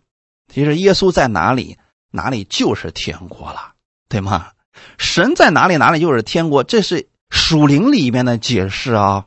[0.52, 1.78] 其实耶稣在哪里，
[2.10, 3.74] 哪里就是天国了，
[4.08, 4.52] 对吗？
[4.96, 6.64] 神在哪里，哪里就是天国。
[6.64, 9.26] 这是属灵里面的解释啊。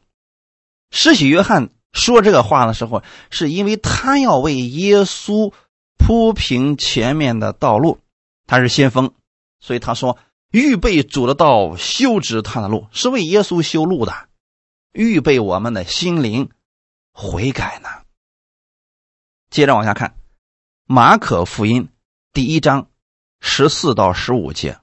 [0.91, 5.53] 施洗约翰说这个话的时候，是因为他要为耶稣
[5.97, 7.99] 铺平前面的道路。
[8.47, 9.13] 他是先锋，
[9.61, 10.17] 所以他说
[10.51, 14.27] ：“预备主的道，修直他的路，是为耶稣修路的，
[14.91, 16.49] 预备我们的心灵
[17.13, 17.87] 悔改呢。”
[19.49, 20.09] 接着往下看，
[20.85, 21.83] 《马可福音》
[22.33, 22.89] 第一章
[23.41, 24.79] 十四到十五节：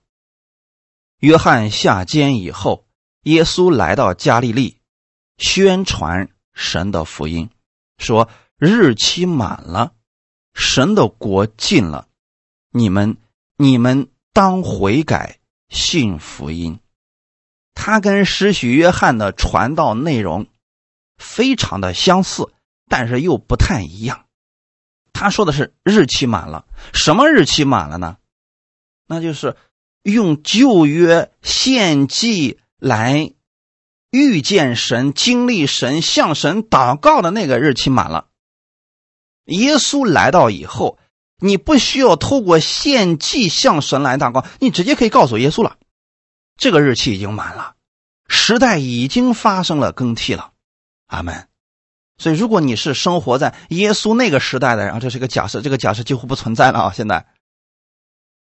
[1.20, 2.86] 约翰下监以后，
[3.22, 4.82] 耶稣来到加利利，
[5.38, 7.48] 宣传神的福音，
[7.96, 9.94] 说：“日期满了，
[10.52, 12.08] 神的国近了，
[12.70, 13.16] 你们。”
[13.60, 16.78] 你们当悔改，信福音。
[17.74, 20.46] 他跟施许约翰的传道内容
[21.16, 22.52] 非常的相似，
[22.86, 24.26] 但是又不太一样。
[25.12, 28.18] 他说的是日期满了，什么日期满了呢？
[29.08, 29.56] 那就是
[30.04, 33.32] 用旧约献祭来
[34.12, 38.28] 遇见神、经历神、向神祷告的那个日期满了。
[39.46, 41.00] 耶稣来到以后。
[41.40, 45.76] 你不需要透过献祭向神来祷告，你直接可以告诉耶稣了。
[46.56, 47.76] 这个日期已经满了，
[48.26, 50.50] 时代已经发生了更替了。
[51.06, 51.46] 阿门。
[52.16, 56.92] 所以，如果你是生活在耶稣那个时代的人，啊，这是个假设，这个假设几乎不存在了啊。
[56.92, 57.24] 现在，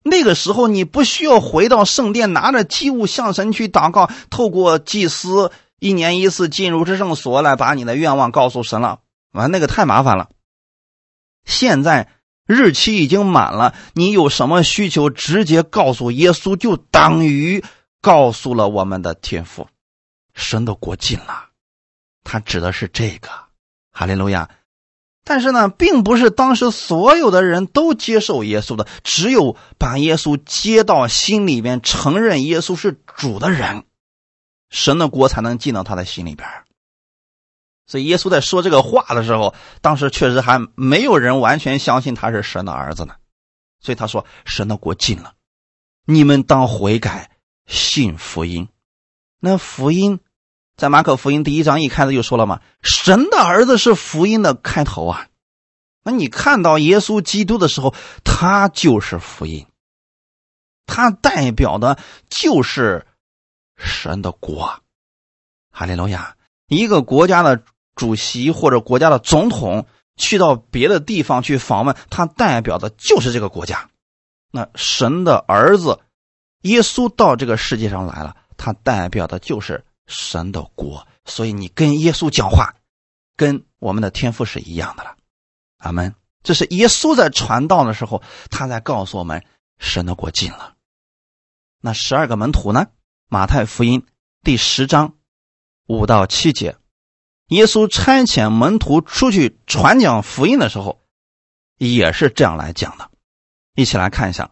[0.03, 8.99] 那个时候你不需要回到圣殿拿着祭物向神去祷告，透过祭司一年一次进入至圣所来把你的愿望告诉神了，
[9.31, 10.29] 完那个太麻烦了。
[11.45, 12.09] 现在。
[12.47, 17.63] 日期已经满了，你有什么需求，直接告诉耶稣，就等于
[18.01, 19.69] 告诉了我们的天父。
[20.33, 21.45] 神的国近了，
[22.25, 23.29] 他指的是这个，
[23.93, 24.49] 哈利路亚。
[25.23, 33.84] 但是呢，并不是当时所有的人都接受耶稣的，只有把耶稣接到心里边，承认耶稣是主的人，
[34.69, 36.47] 神的国才能进到他的心里边。
[37.86, 43.15] 所以耶稣在说这个话的时候，当时确实还没有人完全相信他是神的儿子呢。
[43.79, 45.34] 所以他说：“神的国近了，
[46.05, 47.31] 你们当悔改，
[47.65, 48.69] 信福音。”
[49.41, 50.19] 那福音
[50.81, 55.27] 在马可福音第一章一开始就说了嘛：“神的儿子是福音的开头啊。”
[56.03, 59.67] 那你看到耶稣基督的时候，他就是福音，
[60.87, 61.99] 他代表的
[62.31, 63.05] 就是
[63.77, 64.81] 神的国。
[65.71, 66.35] 哈利路亚！
[66.67, 67.63] 一个国家的。
[67.93, 73.89] 主席或者国家的总统去到别的地方去访问，他代表的就是这个国家。
[74.49, 75.99] 那神的儿子
[76.61, 81.08] 耶稣到这个世界上来了，他代表的就是神的国。
[81.26, 82.76] 所以你跟耶稣讲话，
[83.36, 85.15] 跟我们的天赋是一样的了。
[85.78, 86.13] 阿门。
[86.43, 89.45] 这是耶稣在传道的时候，他在告诉我们
[89.78, 90.76] 神的国近了。
[91.80, 92.88] 那十二个门徒呢？
[93.28, 94.06] 马太福音
[94.43, 95.13] 第十章
[95.88, 96.78] 五到七节。
[97.50, 101.02] 耶稣差遣门徒出去传讲福音的时候，
[101.78, 103.12] 也是这样来讲的。
[103.76, 104.45] 一起来看一下《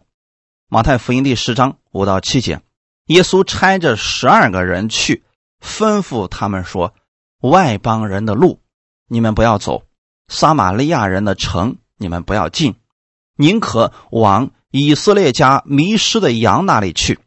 [0.68, 2.60] 马太福音》第十章五到七节。
[3.06, 5.24] 耶稣差着十二个人去，
[5.60, 6.94] 吩咐他们说
[7.42, 8.60] ：“外邦人的路，
[9.06, 9.84] 你们不要走；
[10.28, 12.76] 撒玛利亚人的城，你们不要进。
[13.36, 17.18] 宁可往以色列家迷失的羊那里去。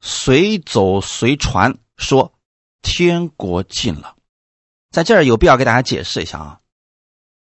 [0.00, 2.32] 随走随传，说
[2.82, 4.16] 天国近了。”
[4.90, 6.60] 在这儿有必要给大家解释一下啊，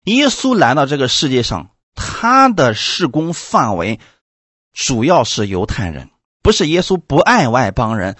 [0.04, 3.98] 耶稣来到这个世界上，他的事工范围
[4.72, 6.10] 主要是犹太人，
[6.42, 8.16] 不是耶稣不爱外邦人，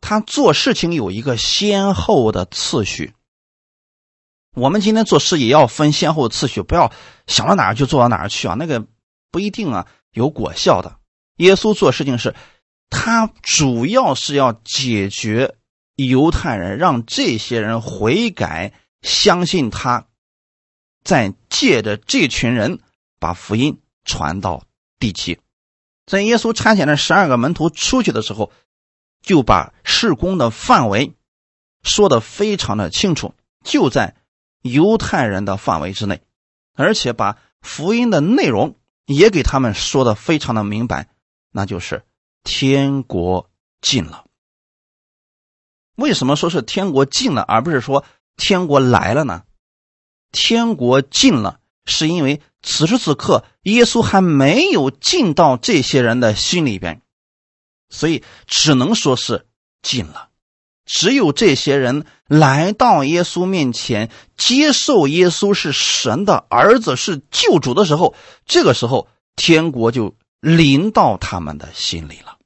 [0.00, 3.12] 他做事情有一个先后的次序。
[4.54, 6.92] 我们今天做事也要分先后次序，不要
[7.26, 8.86] 想到哪儿就做到哪儿去啊，那个
[9.30, 10.98] 不一定啊有果效的。
[11.36, 12.34] 耶稣做事情是，
[12.88, 15.56] 他主要是要解决。
[15.96, 18.72] 犹太人让这些人悔改，
[19.02, 20.06] 相信他，
[21.04, 22.80] 再借着这群人
[23.18, 24.64] 把福音传到
[24.98, 25.38] 地极。
[26.06, 28.50] 在耶稣差遣了十二个门徒出去的时候，
[29.22, 31.14] 就把事工的范围
[31.82, 34.16] 说的非常的清楚，就在
[34.62, 36.22] 犹太人的范围之内，
[36.74, 41.08] 而且把福音的内容也给他们说的非常的明白，
[41.50, 42.04] 那就是
[42.42, 43.50] 天国
[43.80, 44.24] 近了。
[45.96, 48.04] 为什么说是天国近了，而不是说
[48.36, 49.44] 天国来了呢？
[50.32, 57.02] 天国近了，是因为此时此刻耶稣还没有进到这些人的心里边，
[57.90, 59.46] 所以只能说是
[59.82, 60.28] 尽了。
[60.86, 72.38] 只有这些人来到耶稣面前，接受耶稣是神的儿子，是救主的时候，这个时候天国就临到他们的心里了。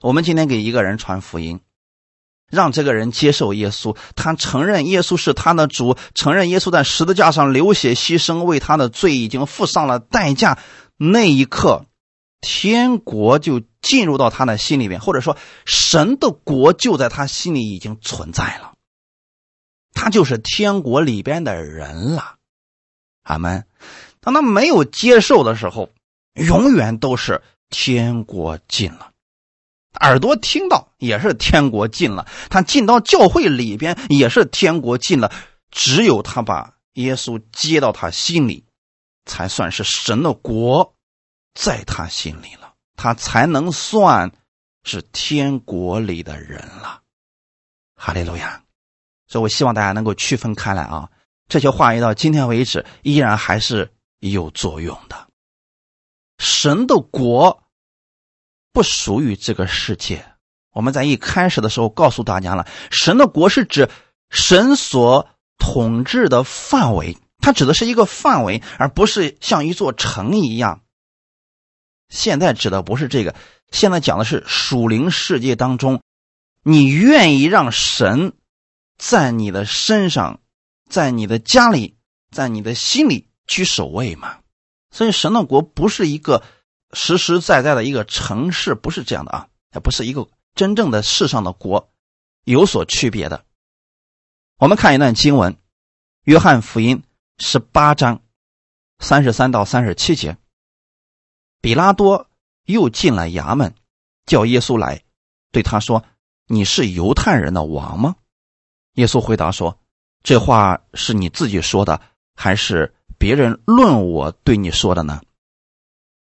[0.00, 1.60] 我们今天给一个人传福音，
[2.48, 10.58] 让这个人接受耶稣，他承认耶稣是他的主，承认耶稣在十字架上流血牺牲，为他的罪已经付上了代价，
[10.96, 11.86] 那一刻。
[12.42, 18.74] 天国就进入到他的心里面，或者说神的国就在他心里已经存在了，
[19.94, 22.34] 他就是天国里边的人了。
[23.22, 23.64] 阿门。
[24.20, 25.90] 当他没有接受的时候，
[26.34, 29.12] 永远都是天国进了，
[30.00, 35.32] 耳朵听到也是天国进了，他进到教会里边也是天国进了。
[35.70, 38.64] 只有他把耶稣接到他心里，
[39.24, 40.94] 才算是神的国。
[41.54, 44.32] 在他心里了，他才能算
[44.84, 47.02] 是天国里的人了。
[47.96, 48.62] 哈利路亚！
[49.28, 51.08] 所以我希望大家能够区分开来啊。
[51.48, 55.28] 这些话语到今天为止依然还是有作用的。
[56.38, 57.62] 神的国
[58.72, 60.24] 不属于这个世界。
[60.72, 63.90] 我们在一开始的时候告诉大家了，神的国是指
[64.30, 65.28] 神所
[65.58, 70.81] 统治的范围，它指的是一个范围，而不是像一座城一样。
[72.12, 73.34] 现在指的不是这个，
[73.70, 76.02] 现在讲的是属灵世界当中，
[76.62, 78.34] 你愿意让神
[78.98, 80.40] 在你的身上，
[80.90, 81.96] 在你的家里，
[82.30, 84.40] 在你的心里居首位吗？
[84.90, 86.42] 所以神的国不是一个
[86.92, 91.90] 实实在在的一个城市，不是这样的啊，它不是一个真正的世上的国，
[92.44, 93.46] 有所区别的。
[94.58, 95.54] 我们看一段经文，
[96.24, 96.98] 《约翰福音》
[97.42, 98.20] 十八章
[98.98, 100.36] 三十三到三十七节。
[101.62, 102.28] 比拉多
[102.64, 103.72] 又进了衙门，
[104.26, 105.04] 叫耶稣来，
[105.52, 106.04] 对他说
[106.48, 108.16] ：“你是犹太人的王吗？”
[108.94, 109.78] 耶稣回答说
[110.24, 112.02] ：“这话是你自己说的，
[112.34, 115.22] 还是别人论我对你说的呢？”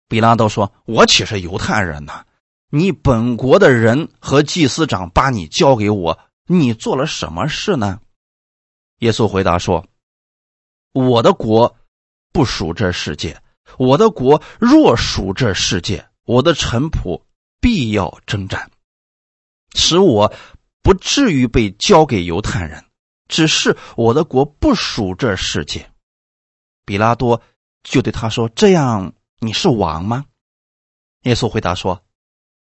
[0.08, 2.26] 比拉多说：“我岂是犹太人呢？
[2.68, 8.00] 你本国的人和祭司长把你交给我，你做了什么事呢？”
[8.98, 9.86] 耶稣回答说
[10.92, 11.76] ：“我的国
[12.32, 13.40] 不属这世界。”
[13.78, 17.22] 我的国若属这世界，我的臣仆
[17.60, 18.70] 必要征战，
[19.74, 20.32] 使我
[20.82, 22.84] 不至于被交给犹太人。
[23.28, 25.90] 只是我的国不属这世界。
[26.84, 27.40] 比拉多
[27.82, 30.26] 就对他说：“这样你是王吗？”
[31.22, 32.04] 耶稣回答说：“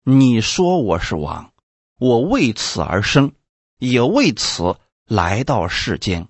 [0.05, 1.51] 你说我是王，
[1.99, 3.33] 我为此而生，
[3.77, 6.29] 也为此来到世间，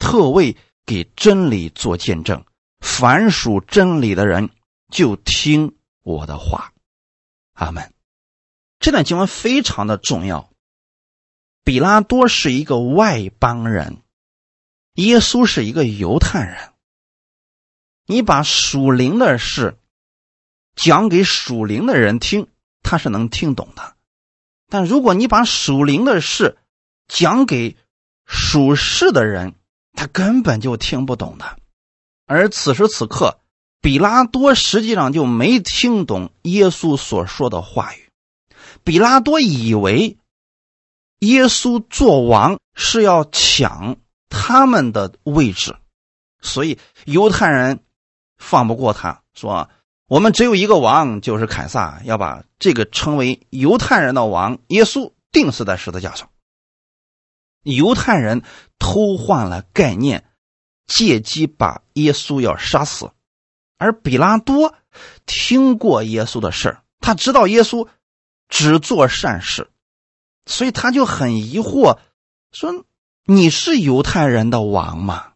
[0.00, 2.44] 特为给真理做见证。”
[2.80, 4.50] 凡属真理的人，
[4.90, 6.72] 就听我的话。
[7.52, 7.92] 阿门。
[8.78, 10.50] 这段经文非常的重要。
[11.62, 14.02] 比拉多是一个外邦人，
[14.94, 16.72] 耶稣是一个犹太人。
[18.06, 19.78] 你把属灵的事
[20.74, 22.48] 讲给属灵的人听，
[22.82, 23.94] 他是能听懂的；
[24.68, 26.56] 但如果你把属灵的事
[27.06, 27.76] 讲给
[28.24, 29.54] 属世的人，
[29.92, 31.59] 他根本就听不懂的。
[32.32, 33.40] 而此时此刻，
[33.80, 38.08] 比拉多实际上就没听懂耶稣所说的话语。
[38.84, 40.16] 比拉多以为
[41.18, 43.96] 耶稣做王是要抢
[44.28, 45.74] 他们的位置，
[46.40, 47.80] 所以犹太人
[48.38, 49.68] 放不过他，说
[50.06, 56.30] ：“我们只有一个王，就是凯撒，要把这个称为犹太人的王耶稣钉死在十字架上。”
[57.64, 58.44] 犹太人
[58.78, 60.29] 偷换了概念。
[60.90, 63.12] 借机把耶稣要杀死，
[63.78, 64.74] 而比拉多
[65.24, 67.86] 听过耶稣的事他知道耶稣
[68.48, 69.70] 只做善事，
[70.46, 71.98] 所以他就很疑惑，
[72.50, 72.84] 说
[73.24, 75.28] ：“你是犹太人的王吗？”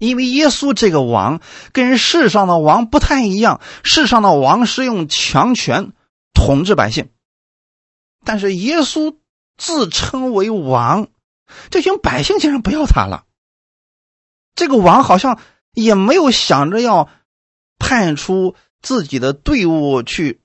[0.00, 1.42] 因为耶稣这个王
[1.72, 5.92] 跟世上的王不太一样，世上的王是用强权
[6.32, 7.10] 统治百姓，
[8.24, 9.16] 但是耶稣
[9.58, 11.08] 自称为王，
[11.70, 13.26] 这群百姓竟然不要他了。
[14.56, 15.38] 这个王好像
[15.72, 17.08] 也没有想着要
[17.78, 20.40] 派出自己的队伍去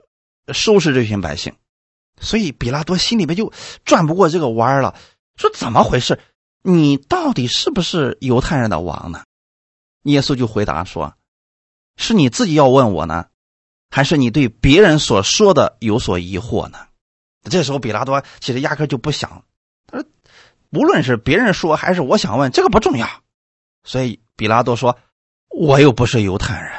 [0.54, 1.56] 收拾这群百姓，
[2.20, 3.52] 所以比拉多心里边就
[3.86, 4.96] 转不过这个弯儿了，
[5.38, 6.20] 说怎么回事？
[6.62, 9.24] 你到底是不是犹太人的王呢？
[10.04, 11.16] 耶稣就回答说
[11.96, 13.28] ：“是你自己要问我呢，
[13.90, 16.80] 还是你对别人所说的有所疑惑呢？”
[17.50, 19.46] 这时候比拉多其实压根就不想，
[19.88, 20.08] 他说
[20.70, 23.08] ：“无论是别人说还是我想问，这个不重要。”
[23.84, 24.98] 所以比拉多说
[25.50, 26.72] ：“我又不是犹太人，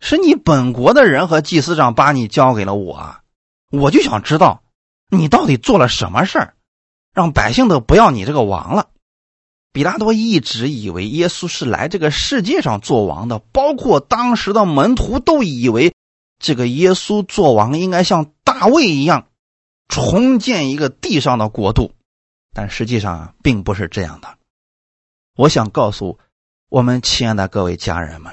[0.00, 3.16] 是你本国的人和祭司长把你交给了我，
[3.70, 4.62] 我就想知道
[5.10, 6.54] 你到底做了什么事儿，
[7.14, 8.88] 让百姓都不要你这个王了。”
[9.70, 15.94] 比拉多一直以为耶稣是来这个世界上做王的，包括当时的门徒都以为
[16.38, 19.28] 这个耶稣做王应该像大卫一样，
[19.86, 21.92] 重建一个地上的国度，
[22.54, 24.37] 但实际上并不是这样的。
[25.38, 26.18] 我想告诉
[26.68, 28.32] 我们亲爱的各位家人们，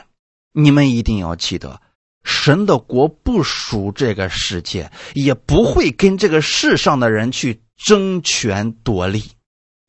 [0.53, 1.79] 你们一定要记得，
[2.23, 9.23] 神的国不属这个世界，也不会跟这个世上的人去争权夺利。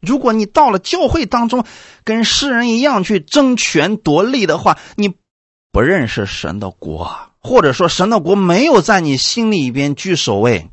[0.03, 1.65] 如果你到了教会当中，
[2.05, 5.15] 跟世人一样去争权夺利的话，你
[5.73, 10.71] 不认识神的国，或者说神的国没有在你心里边居首位。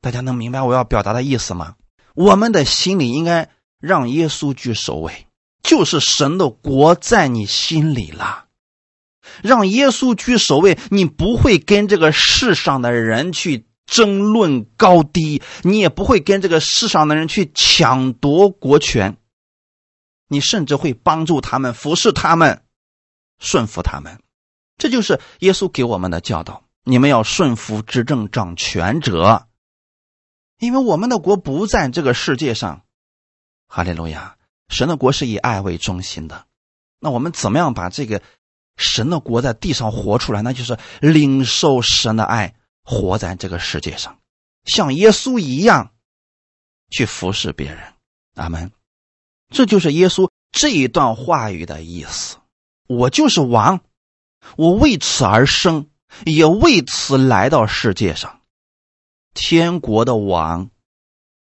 [0.00, 1.76] 大家能明白我要表达的意思吗？
[2.16, 3.48] 我们的心里应该
[3.78, 5.27] 让耶稣居首位，
[5.62, 8.46] 就是神的国在你心里了，
[9.42, 13.66] 让耶稣居首位，你不会跟这个世上的人去。
[13.90, 19.16] 争论高低，你也不会跟这个世上的人去抢夺国权，
[20.28, 22.62] 你甚至会帮助他们、服侍他们、
[23.38, 24.20] 顺服他们。
[24.76, 29.46] 这就是耶稣给我们的教导：你们要顺服执政掌权者，
[30.58, 32.82] 因为我们的国不在这个世界上。
[33.68, 34.36] 哈利路亚！
[34.68, 36.46] 神的国是以爱为中心的。
[37.00, 38.22] 那我们怎么样把这个
[38.76, 40.42] 神的国在地上活出来？
[40.42, 42.54] 那就是领受神的爱。
[42.90, 44.18] 活在这个世界上，
[44.64, 45.92] 像耶稣一样
[46.88, 47.92] 去服侍别人。
[48.34, 48.72] 阿门。
[49.50, 52.38] 这就是耶稣这一段话语的意思。
[52.86, 53.80] 我就是王，
[54.56, 55.90] 我为此而生，
[56.24, 58.40] 也为此来到世界上。
[59.34, 60.70] 天国的王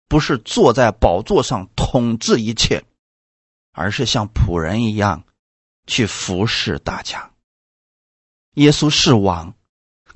[0.08, 2.84] 不是坐在宝座上统治一切，
[3.78, 5.22] 而是像仆人一样
[5.86, 7.30] 去服侍大家。
[8.54, 9.54] 耶稣是王。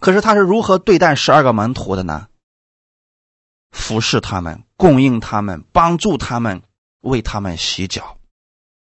[0.00, 2.26] 可是他是如何对待十二个门徒的呢？
[3.70, 6.62] 服侍他们，供应他们，帮助他们，
[7.02, 8.18] 为他们洗脚。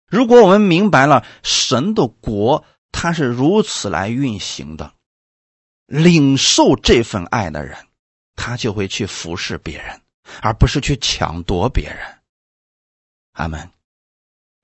[0.05, 4.91] 如果我们明白了神的国，他是如此来运行的，
[5.86, 7.88] 领受这份爱的人，
[8.36, 10.01] 他就会去服侍别人，
[10.41, 12.20] 而不是去抢夺别人。
[13.32, 13.72] 阿门。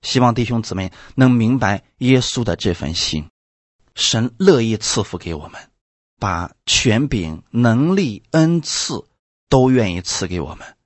[0.04, 3.28] 希望弟兄姊妹能明白耶稣的这份心，
[3.96, 5.70] 神乐意赐福给我们。
[6.20, 9.04] 把权柄、能力、恩赐
[9.50, 10.76] 都愿意赐给我们，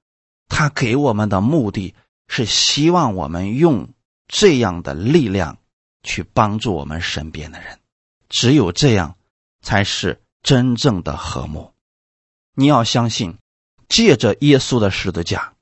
[0.48, 1.94] 他给我们的目的
[2.26, 3.90] 是希望我们用
[4.26, 5.58] 这样的力量
[6.02, 7.78] 去帮助我们身边的人，
[8.28, 9.16] 只有这样
[9.60, 11.72] 才是真正的和睦。
[12.54, 13.38] 你要相信，
[13.88, 15.52] 借着耶稣的十字架，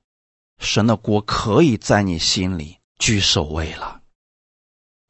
[0.59, 4.01] 神的国可以在你心里居首位了。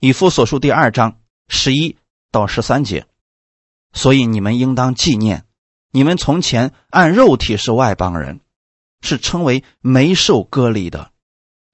[0.00, 1.96] 以弗所书第二章十一
[2.30, 3.06] 到十三节。
[3.92, 5.46] 所以你们应当纪念，
[5.90, 8.40] 你们从前按肉体是外邦人，
[9.00, 11.12] 是称为没受割礼的。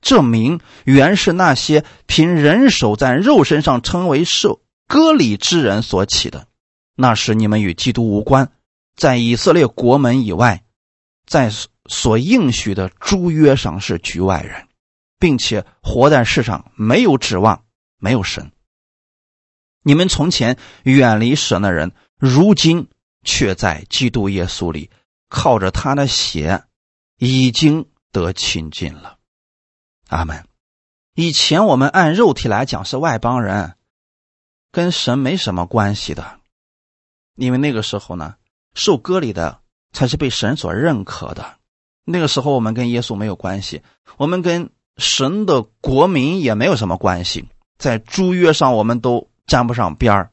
[0.00, 6.46] 这名原是那些凭人手在肉身上称为受割礼之人所起的。
[6.94, 8.52] 那时你们与基督无关，
[8.94, 10.64] 在以色列国门以外，
[11.26, 11.50] 在
[11.86, 14.68] 所应许的诸约上是局外人，
[15.22, 17.64] 并且活在世上没有指望，
[17.96, 18.50] 没有神。
[19.84, 21.92] 你们从前远离神的人。
[22.18, 22.88] 如今
[23.22, 24.90] 却在基督耶稣里，
[25.28, 26.64] 靠着他的血，
[27.18, 29.18] 已经得亲近了。
[30.08, 30.44] 阿门。
[31.14, 33.76] 以前我们按肉体来讲是外邦人，
[34.72, 36.40] 跟神没什么关系的，
[37.36, 38.34] 因为那个时候呢，
[38.74, 39.60] 受割礼的
[39.92, 41.58] 才是被神所认可的。
[42.04, 43.82] 那个时候我们跟耶稣没有关系，
[44.16, 50.32] 我们跟神的国民也没有什么关系，在诸约上我们都沾不上边儿。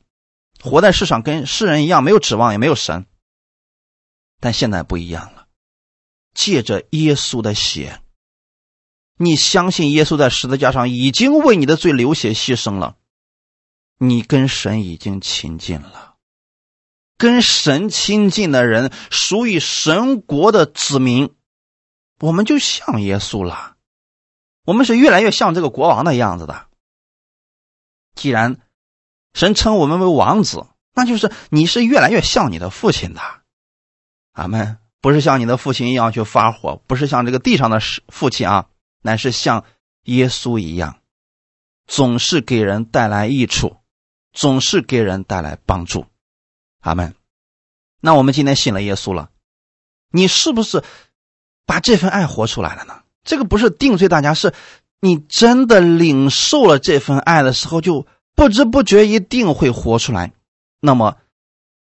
[0.62, 3.06] 活在世上跟世人一样，没有指望，也没有神。
[4.42, 5.48] 但现在不一样了，
[6.34, 8.02] 借着耶稣的血，
[9.18, 12.98] 你相信耶稣在十字架上已经为你的罪流血牺牲了，
[13.98, 16.16] 你跟神已经亲近了。
[17.18, 21.34] 跟神亲近的人属于神国的子民，
[22.20, 23.76] 我们就像耶稣了，
[24.64, 26.68] 我们是越来越像这个国王的样子的。
[28.16, 28.60] 既然。
[29.32, 33.22] 神称我们为王子，那就是你是越来越像你的父亲的，
[34.32, 34.80] 阿门。
[35.02, 38.70] 不是像你的父亲一样去发火，不是像这个地上的父亲啊，
[39.04, 39.66] 乃是像
[40.06, 41.00] 耶稣一样，
[41.86, 43.78] 总是给人带来益处，
[44.34, 46.08] 总是给人带来帮助，
[46.80, 47.16] 阿门。
[48.02, 49.30] 那我们今天信了耶稣了，
[50.10, 50.84] 你是不是
[51.68, 53.04] 把这份爱活出来了呢？
[53.30, 54.56] 这个不是定罪大家，是
[55.00, 60.34] 你真的领受了这份爱的时候，就不知不觉一定会活出来。
[60.82, 61.18] 那么，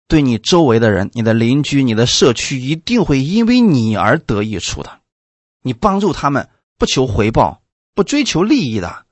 [0.10, 5.00] 对你周围的人、你的邻居、你的社区，一定会因为你而得益处的。
[5.62, 7.62] 你帮助他们，不求回报，
[7.96, 9.06] 不追求利益的，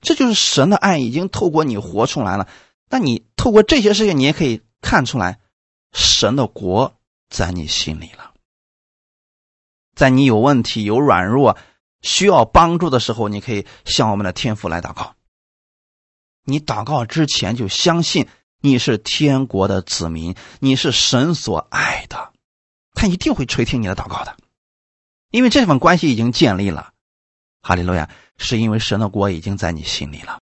[0.00, 2.48] 这就是神的爱已经透过你活出来了。
[2.90, 5.38] 那你透过这些事情，你也可以看出来，
[5.92, 6.96] 神的国
[7.30, 8.32] 在你心里了。
[9.96, 11.56] 在你有问题、有软弱、
[12.02, 15.14] 需要帮助的时候，你可以向我们的天父来祷告。
[16.44, 18.28] 你祷告之前就相信
[18.60, 22.32] 你是天国的子民，你是神所爱的，
[22.92, 24.36] 他一定会垂听你的祷告的，
[25.30, 26.92] 因为这份关系已经建立了。
[27.62, 30.38] 哈利路亚，是因为神的国已经在你心里了。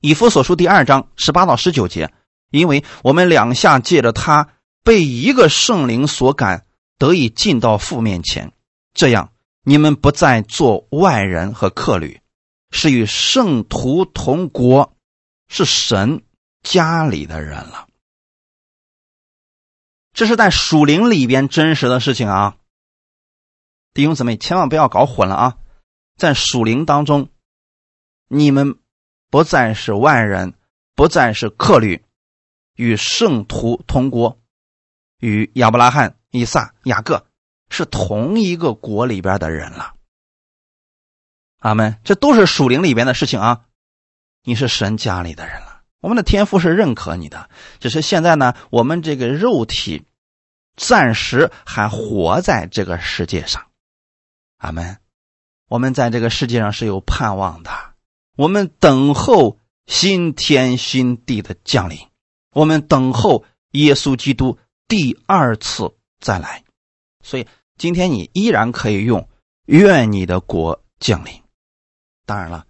[0.00, 2.12] 以弗所书第二章十八到十九节，
[2.50, 4.48] 因为我们两下借着他
[4.82, 6.66] 被一个圣灵所感，
[6.98, 8.52] 得以进到父面前。
[8.96, 9.30] 这样，
[9.62, 12.22] 你们不再做外人和客旅，
[12.70, 14.96] 是与圣徒同国，
[15.48, 16.24] 是神
[16.62, 17.88] 家里的人了。
[20.14, 22.56] 这是在属灵里边真实的事情啊，
[23.92, 25.58] 弟兄姊妹，千万不要搞混了啊！
[26.16, 27.28] 在属灵当中，
[28.28, 28.78] 你们
[29.28, 30.54] 不再是外人，
[30.94, 32.02] 不再是客旅，
[32.76, 34.38] 与圣徒同国，
[35.18, 37.25] 与亚伯拉罕、以撒、雅各。
[37.68, 39.94] 是同一个国里边的人了，
[41.58, 41.98] 阿门。
[42.04, 43.64] 这都是属灵里边的事情啊。
[44.44, 47.50] 你是神家里的人了，我们的天父是认可你的。
[47.80, 50.04] 只是现在呢，我们这个肉体
[50.76, 53.66] 暂时还活在这个世界上，
[54.58, 54.98] 阿门。
[55.68, 57.70] 我们在这个世界上是有盼望的，
[58.36, 61.98] 我们等候新天新地的降临，
[62.52, 66.62] 我们等候耶稣基督第二次再来。
[67.26, 69.28] 所以今天你依然可以用
[69.66, 71.42] “愿你的国降临”。
[72.24, 72.68] 当然了，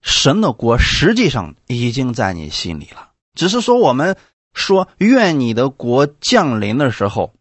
[0.00, 3.12] 神的国实际上已经在你心里了。
[3.34, 4.16] 只是说我们
[4.54, 7.34] 说“愿你的国降临”的时候，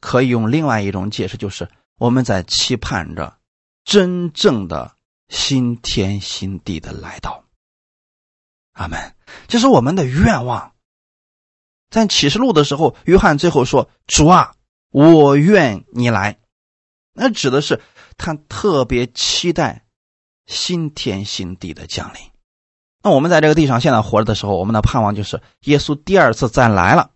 [0.00, 3.38] 可以用另外一种解释，就是我们在期盼着
[3.82, 4.94] 真正的
[5.30, 7.42] 新天新地的来到。
[8.72, 9.14] 阿门。
[9.48, 10.74] 这是我们的愿望。
[11.88, 14.54] 在启示录的时候，约翰最后说：“主啊。”
[14.90, 16.38] 我愿你来，
[17.12, 17.80] 那指的是
[18.18, 19.84] 他特别期待
[20.46, 22.20] 新天新地的降临。
[23.02, 27.12] 那我们在这个地上现在活着的时候，我们的盼望就是耶稣第二次再来了，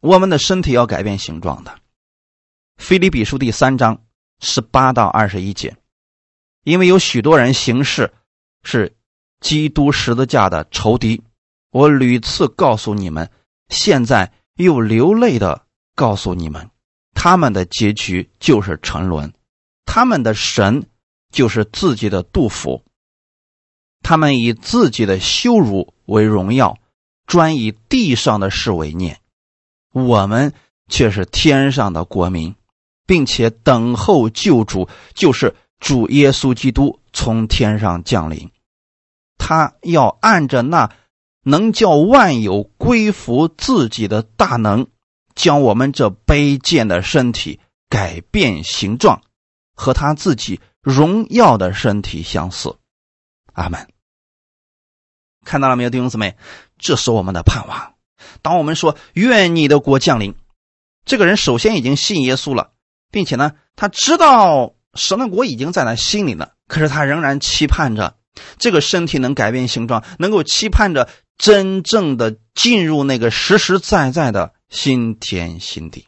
[0.00, 1.78] 我们的身体要改变形状的。
[2.76, 4.02] 腓利比书第三章
[4.40, 5.76] 十八到二十一节，
[6.64, 8.12] 因为有许多人行事
[8.64, 8.96] 是
[9.38, 11.22] 基督十字架的仇敌，
[11.70, 13.30] 我屡次告诉你们，
[13.68, 15.64] 现在又流泪的
[15.94, 16.68] 告诉你们。
[17.14, 19.32] 他们的结局就是沉沦，
[19.84, 20.86] 他们的神
[21.30, 22.82] 就是自己的杜甫。
[24.02, 26.78] 他们以自己的羞辱为荣耀，
[27.26, 29.20] 专以地上的事为念。
[29.92, 30.52] 我们
[30.88, 32.56] 却是天上的国民，
[33.06, 38.50] 并且等候救主，就是主耶稣基督从天上降临。
[39.38, 40.90] 他要按着那
[41.44, 44.86] 能叫万有归服自己的大能。
[45.34, 49.22] 将我们这卑贱的身体改变形状，
[49.74, 52.76] 和他自己荣耀的身体相似。
[53.52, 53.88] 阿门。
[55.44, 56.36] 看到了没有，弟兄姊妹？
[56.78, 57.94] 这是我们的盼望。
[58.42, 60.34] 当我们说“愿你的国降临”，
[61.04, 62.70] 这个人首先已经信耶稣了，
[63.10, 66.52] 并且呢，他知道神的国已经在他心里了。
[66.68, 68.16] 可是他仍然期盼着
[68.58, 74.54] 这个身体能改变形状，能够期盼着真正的进入那个实实在在的。
[74.72, 76.06] 新天新地，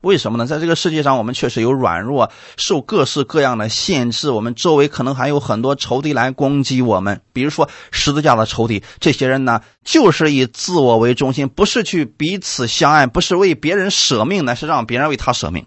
[0.00, 0.46] 为什么呢？
[0.46, 4.30] 在这个世界上，我们确实有软弱，受各式各样的限制。
[4.30, 8.82] 我们周围可能还有很多仇敌来攻击我们，比如说十字架的仇敌。
[9.00, 15.66] 这些人呢，就是以自我为中心，不是去彼此相爱，不是为别人舍命，乃是让别人为他舍命，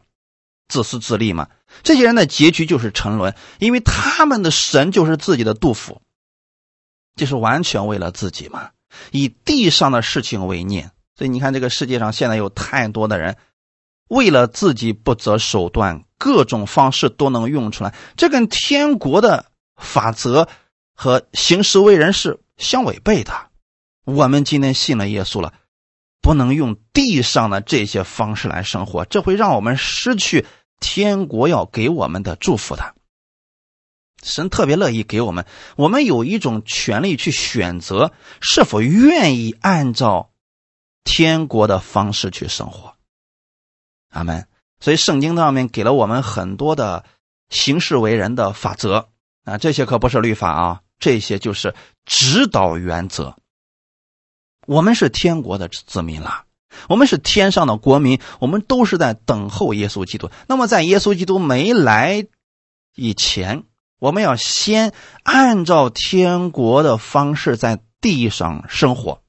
[0.67, 1.49] 自私自利嘛。
[1.84, 6.01] 这些人的结局就是沉沦，因为他们的神就是自己的杜甫，
[7.15, 8.72] 就是完全为了自己嘛，
[9.11, 10.91] 以地上的事情为念。
[11.20, 13.36] 所以你看，这个世界上现在有太多的人，
[14.07, 17.93] 为了自己不择手段，各种方式都能用出来。
[18.15, 20.47] 这跟天国的法则
[20.95, 23.34] 和行事为人是相违背的。
[24.05, 25.53] 我们今天信了耶稣了，
[26.22, 30.45] 不能用地上的这些方式来生活，这会让我们失去
[30.80, 32.95] 天国要给我们的祝福的。
[34.24, 35.45] 神特别乐意给我们，
[35.76, 40.28] 我们有一种权利去选择是否愿意按照。
[41.04, 42.95] 天国的方式去生活，
[44.10, 44.47] 阿门。
[44.80, 47.04] 所以圣经上面给了我们很多的
[47.50, 49.10] 行事为人的法则
[49.43, 51.76] 啊，这些可不是律法啊，这些就是
[52.06, 53.36] 指导原则。
[54.66, 56.45] 我们是天国的子民了，
[56.88, 60.30] 我们是天上的国民，我们都是在等候耶稣基督。
[60.47, 62.28] 那么，在耶稣基督没来
[62.95, 63.64] 以前，
[64.00, 64.93] 我们要先
[65.24, 69.24] 按照天国的方式在地上生活。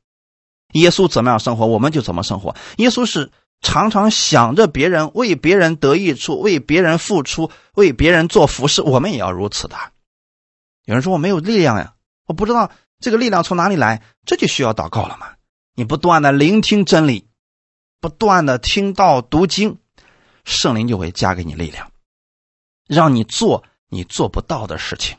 [0.73, 2.55] 耶稣怎么样生活，我们就怎么生活。
[2.79, 8.83] 耶稣是常常想着别人，为别人得益处，为别人付出，为别人做服饰。
[8.83, 9.77] 我们也要如此的。
[10.85, 11.95] 有人说我没有力量呀，
[12.27, 12.71] 我不知道。
[13.01, 14.03] 这个力量从哪里来？
[14.27, 15.29] 这就需要祷告了嘛。
[15.75, 17.29] 你不断的聆听真理，
[17.99, 19.79] 不断的听到读经，
[20.45, 21.91] 圣灵就会加给你力量，
[22.87, 25.16] 让你做你做不到的事情。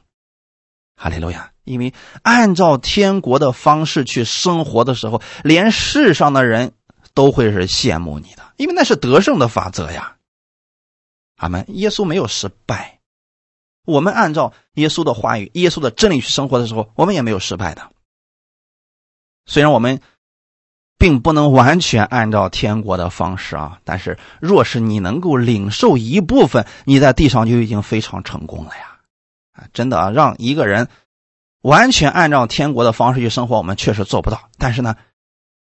[0.95, 1.50] 哈利路亚！
[1.63, 6.73] 因为按照天国的方式去生活的时候，连世上的人
[7.13, 10.17] 都会是羡慕你的，因为那是得胜的法则呀。
[11.37, 11.65] 阿门。
[11.69, 12.99] 耶稣没有失败。
[13.85, 17.91] 我们按照耶稣的话语、耶稣的真理去生活的时候，我们也没有失败的。
[19.47, 20.01] 虽然我们
[20.99, 28.99] 并不能完全按照天国的方式啊，但是若是你能够领受一部分，你在地上就已经非常成功了呀！
[29.53, 30.87] 啊，真的啊，让一个人
[31.61, 34.49] 完全按照天国的方式去生活，我们确实做不到。
[34.57, 34.95] 但是呢，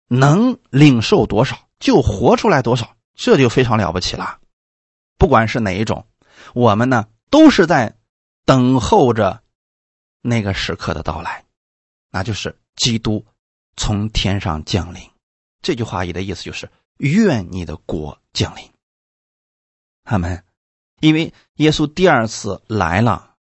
[0.08, 4.38] 能领受多少就活出来多少，这就非常了不起了。
[5.18, 6.06] 不管是哪一种，
[6.54, 7.96] 我们呢都是在。
[8.46, 9.42] 等候着
[10.20, 11.46] 那个时刻的到来，
[12.10, 13.24] 那就是基督
[13.74, 15.00] 从天上降临。
[15.62, 18.70] 这句话的意思就是愿你的国降临。
[20.04, 20.44] 他们
[21.00, 23.33] 因为耶稣第二次来了，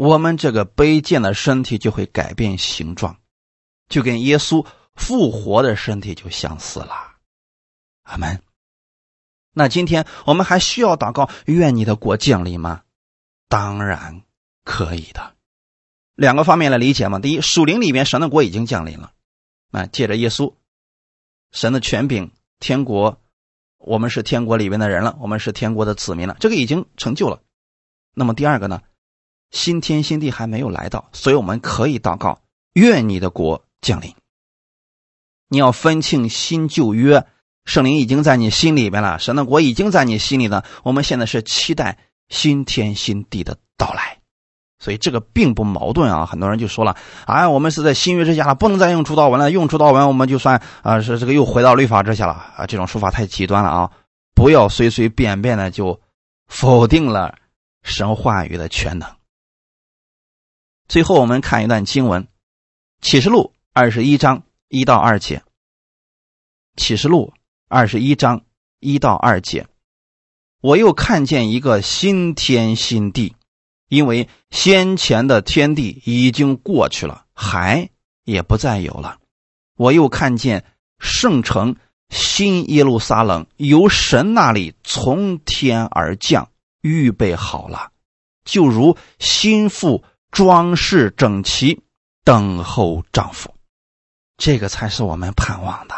[0.00, 3.18] 我们这个卑贱的身体就会改变形状，
[3.86, 7.18] 就跟耶稣复活的身体就相似了。
[8.04, 8.42] 阿门。
[9.52, 12.80] 那今天我们还需要祷告愿你的国降临吗？
[13.50, 14.22] 当然。
[14.62, 15.34] 可以的，
[16.14, 17.18] 两个方面来理解嘛。
[17.18, 19.12] 第一，属灵里面神的国已经降临了，
[19.70, 20.54] 啊，借着耶稣，
[21.50, 23.20] 神的权柄，天国，
[23.78, 27.42] 我们是天国里面的人了，我们是天国的子民了，这个已经成就了。
[28.14, 28.82] 那么第二个呢，
[29.50, 32.40] 新天新地还没有来到，所以我们可以祷告，
[32.74, 34.14] 愿你的国降临。
[35.48, 37.26] 你要分清新旧约，
[37.64, 40.64] 圣灵已经在你心里边了，神的国已经在你心里了。
[40.84, 41.98] 我们现在是期待
[42.28, 44.18] 新天新地的到来。
[44.78, 46.24] 所以这个并不矛盾啊！
[46.24, 46.96] 很多人就说了
[47.26, 49.50] ：“哎，我们是在新约之下了，不能再用主道文了。
[49.50, 53.90] 用主道文，我们就算啊是这个又回到律法之下了啊！”这种说法太极端了啊！
[54.34, 56.00] 不要随随便便的就
[56.46, 57.34] 否定了
[57.82, 59.06] 神话语的全能。
[60.90, 62.24] 最后，我们看一段经文，
[63.00, 65.36] 《启示录》二十一章一到二节，
[66.76, 67.32] 《启示录》
[67.68, 68.42] 二十一章
[68.80, 69.68] 一到二节，
[70.60, 73.36] 我又看见一个新天新地。
[73.86, 77.90] 因为先前的天地已经过去了，海
[78.24, 79.20] 也不再有了。
[79.76, 80.64] 我又看见
[80.98, 81.76] 圣城
[82.08, 87.92] 新耶路撒冷由神那里从天而降，预备好了，
[88.44, 91.82] 就如心腹装饰整齐，
[92.24, 93.54] 等候丈夫。
[94.36, 95.94] 这个才是我们盼望的。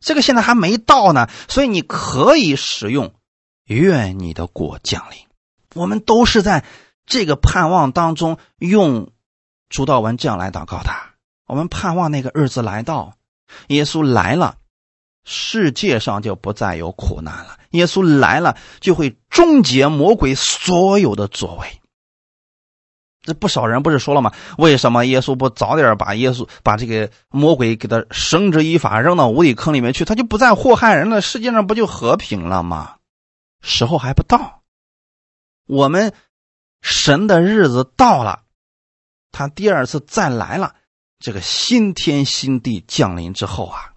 [0.00, 3.14] 这个现在还没到呢，所以你可以使用
[3.64, 5.18] “愿你的国降临”。
[5.74, 6.64] 我们都是在。
[7.06, 9.12] 这个盼望当中，用
[9.68, 10.90] 主道文这样来祷告的：
[11.46, 13.18] 我们盼望那个日子来到，
[13.66, 14.56] 耶稣来了，
[15.22, 17.58] 世界上就不再有苦难了。
[17.72, 21.78] 耶稣来了，就会终结魔鬼所有的作为。
[23.24, 24.30] 这不少人不是说了吗？
[24.56, 32.96] 为什么耶稣不早点把耶稣把这个魔鬼给他绳之以法，扔到无底坑里面去，他就不再祸害人了，世界上不就和平了吗？
[33.60, 34.62] 时候还不到，
[35.66, 36.12] 我们。
[36.86, 38.42] 神的日子到了，
[39.32, 40.74] 他第二次再来了，
[41.18, 43.94] 这个新天新地降临之后啊，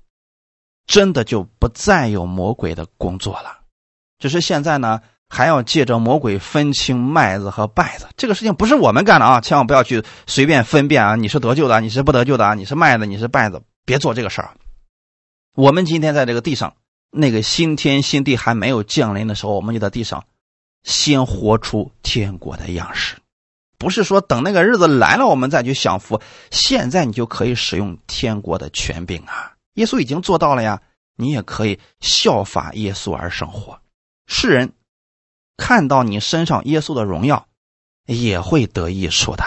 [0.86, 3.60] 真的就不再有魔鬼的工作了。
[4.20, 14.52] 只是现在呢，还要借着魔鬼分清麦子和稗子，这个事情不是我们干的啊，千万不要去随便分辨啊，你是得救的，你是不得救的啊，你是麦子，你是稗子，别做这个事儿。
[15.56, 16.76] 我们今天在这个地上，
[17.12, 20.24] 那个新天新地还没有降临的时候，我们就在地上。
[20.84, 23.18] 先活出天国的样式，
[23.78, 26.22] 不是说等那个日子来了我们再去享福。
[26.50, 29.52] 现在你就可以使用天国的权柄啊！
[29.74, 30.80] 耶稣已经做到了呀，
[31.18, 33.78] 你也可以效法耶稣而生活。
[34.28, 34.72] 世人
[35.58, 37.48] 看到你身上耶稣的荣耀，
[38.06, 39.44] 也会得益处的。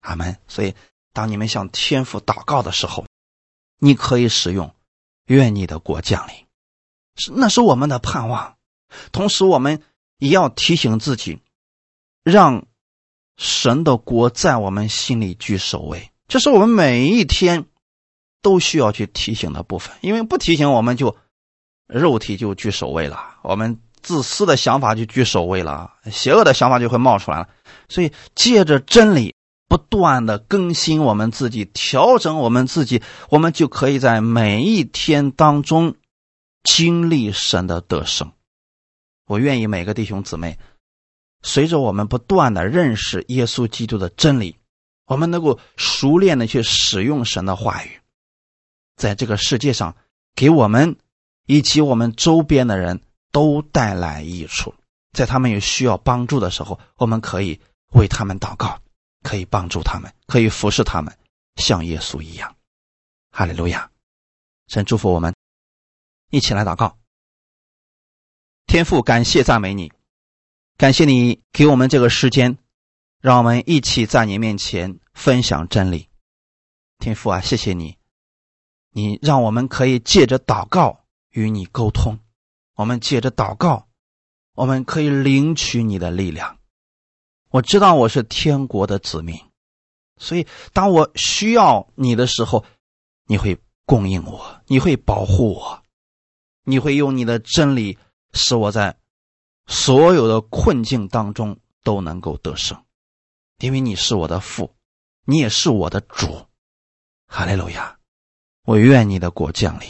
[0.00, 0.38] 阿门。
[0.48, 0.74] 所以，
[1.12, 3.04] 当你们向天父祷告的时候，
[3.78, 4.74] 你可以使用
[5.26, 6.34] “愿你的国降临”，
[7.16, 8.56] 是那是我们的盼望。
[9.12, 9.82] 同时，我们。
[10.18, 11.40] 也要提醒自己，
[12.22, 12.66] 让
[13.36, 17.66] 神的国在我们心里居首位，这是我们每一天
[18.40, 19.94] 都需要去提醒的部分。
[20.00, 21.16] 因为不提醒，我们就
[21.88, 27.48] 肉体就居首位了，我们自私的想法就居首位了，邪恶的想法就会冒出来了。
[27.88, 29.34] 所以，借着真理
[29.66, 35.96] 不断的更新我们自己，调整我们自己，我们就可以在每一天当中
[36.62, 38.30] 经历神的得胜。
[39.26, 40.58] 我愿意每个弟兄姊妹。
[41.42, 44.56] 随着我们不断的认识耶稣基督的真理，
[45.06, 48.00] 我们能够熟练的去使用神的话语，
[48.96, 49.94] 在这个世界上
[50.34, 50.96] 给我们
[51.46, 53.02] 以及我们周边的人
[53.34, 54.72] 都带来益处。
[55.12, 57.60] 在他们有需要帮助的时候，我们可以
[57.94, 58.80] 为他们祷告，
[59.24, 61.18] 可以帮助他们，可以服侍他们，
[61.56, 62.54] 像耶稣一样。
[63.32, 63.90] 哈利路亚！
[64.68, 65.34] 神祝福我们，
[66.30, 66.96] 一起来祷告。
[68.66, 69.92] 天父，感谢赞美你。
[70.76, 72.56] 感谢你给我们这个时间，
[73.20, 76.08] 让我们一起在你面前分享真理。
[76.98, 77.98] 天父啊，谢谢你，
[78.90, 82.18] 你让我们可以借着祷告与你沟通。
[82.74, 83.88] 我们借着祷告，
[84.54, 86.58] 我们可以领取你的力量。
[87.50, 89.38] 我知道我是天国的子民，
[90.16, 92.64] 所以当我需要你的时候，
[93.26, 95.82] 你会供应我，你会保护我，
[96.64, 97.98] 你会用你的真理
[98.32, 98.96] 使我在。
[99.66, 102.84] 所有的困境当中都能够得胜，
[103.60, 104.74] 因为你是我的父，
[105.24, 106.46] 你也是我的主。
[107.26, 107.98] 哈利路亚！
[108.66, 109.88] 我愿你的国降临，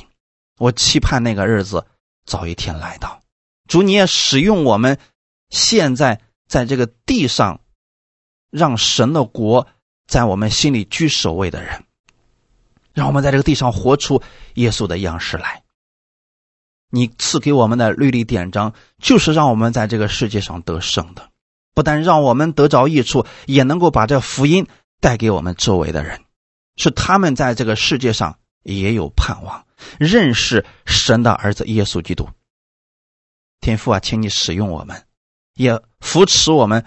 [0.59, 1.85] 我期盼那个日子
[2.25, 3.21] 早一天来到。
[3.69, 4.99] 主，你也使用我们
[5.51, 7.61] 现在在这个地上，
[8.51, 9.67] 让神的国
[10.07, 11.85] 在我们心里居首位的人，
[12.93, 14.23] 让我们在这个地上活出
[14.55, 15.63] 耶稣的样式来。
[16.91, 21.31] 你赐给我们的律例典章，就是让我们在这个世界上得胜的，
[21.75, 24.67] 不但让我们得着益处，也能够把这福音
[25.01, 26.21] 带给我们周围的人，
[26.77, 29.65] 是他们在这个世界上也有盼望，
[29.99, 32.29] 认识神的儿子耶稣基督。
[33.61, 35.05] 天父啊，请你使用我们，
[35.55, 36.85] 也扶持我们，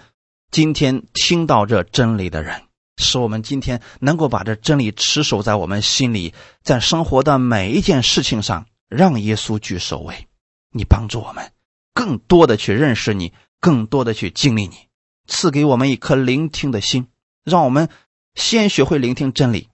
[0.50, 2.64] 今天听到这真理的人，
[2.98, 8.66] 使我们今天能够把这真理持守在我们心里，在生活的每一件事情上。
[8.90, 10.28] 让耶稣居首位，
[10.70, 11.52] 你帮助我们
[11.92, 14.88] 更多的去认识你，更多的去经历你，
[15.26, 17.08] 赐给我们一颗聆听的心，
[17.44, 17.90] 让我们
[18.34, 19.67] 先学会聆听真理，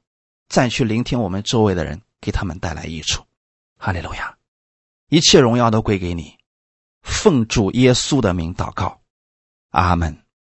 [0.49, 3.25] 再去聆听我们周围的人，给他们带来益处。
[3.77, 4.37] 哈利路亚，
[5.09, 6.37] 一切荣耀都归给你，
[7.03, 9.01] 奉主耶稣的名祷告，
[9.71, 10.24] 阿门。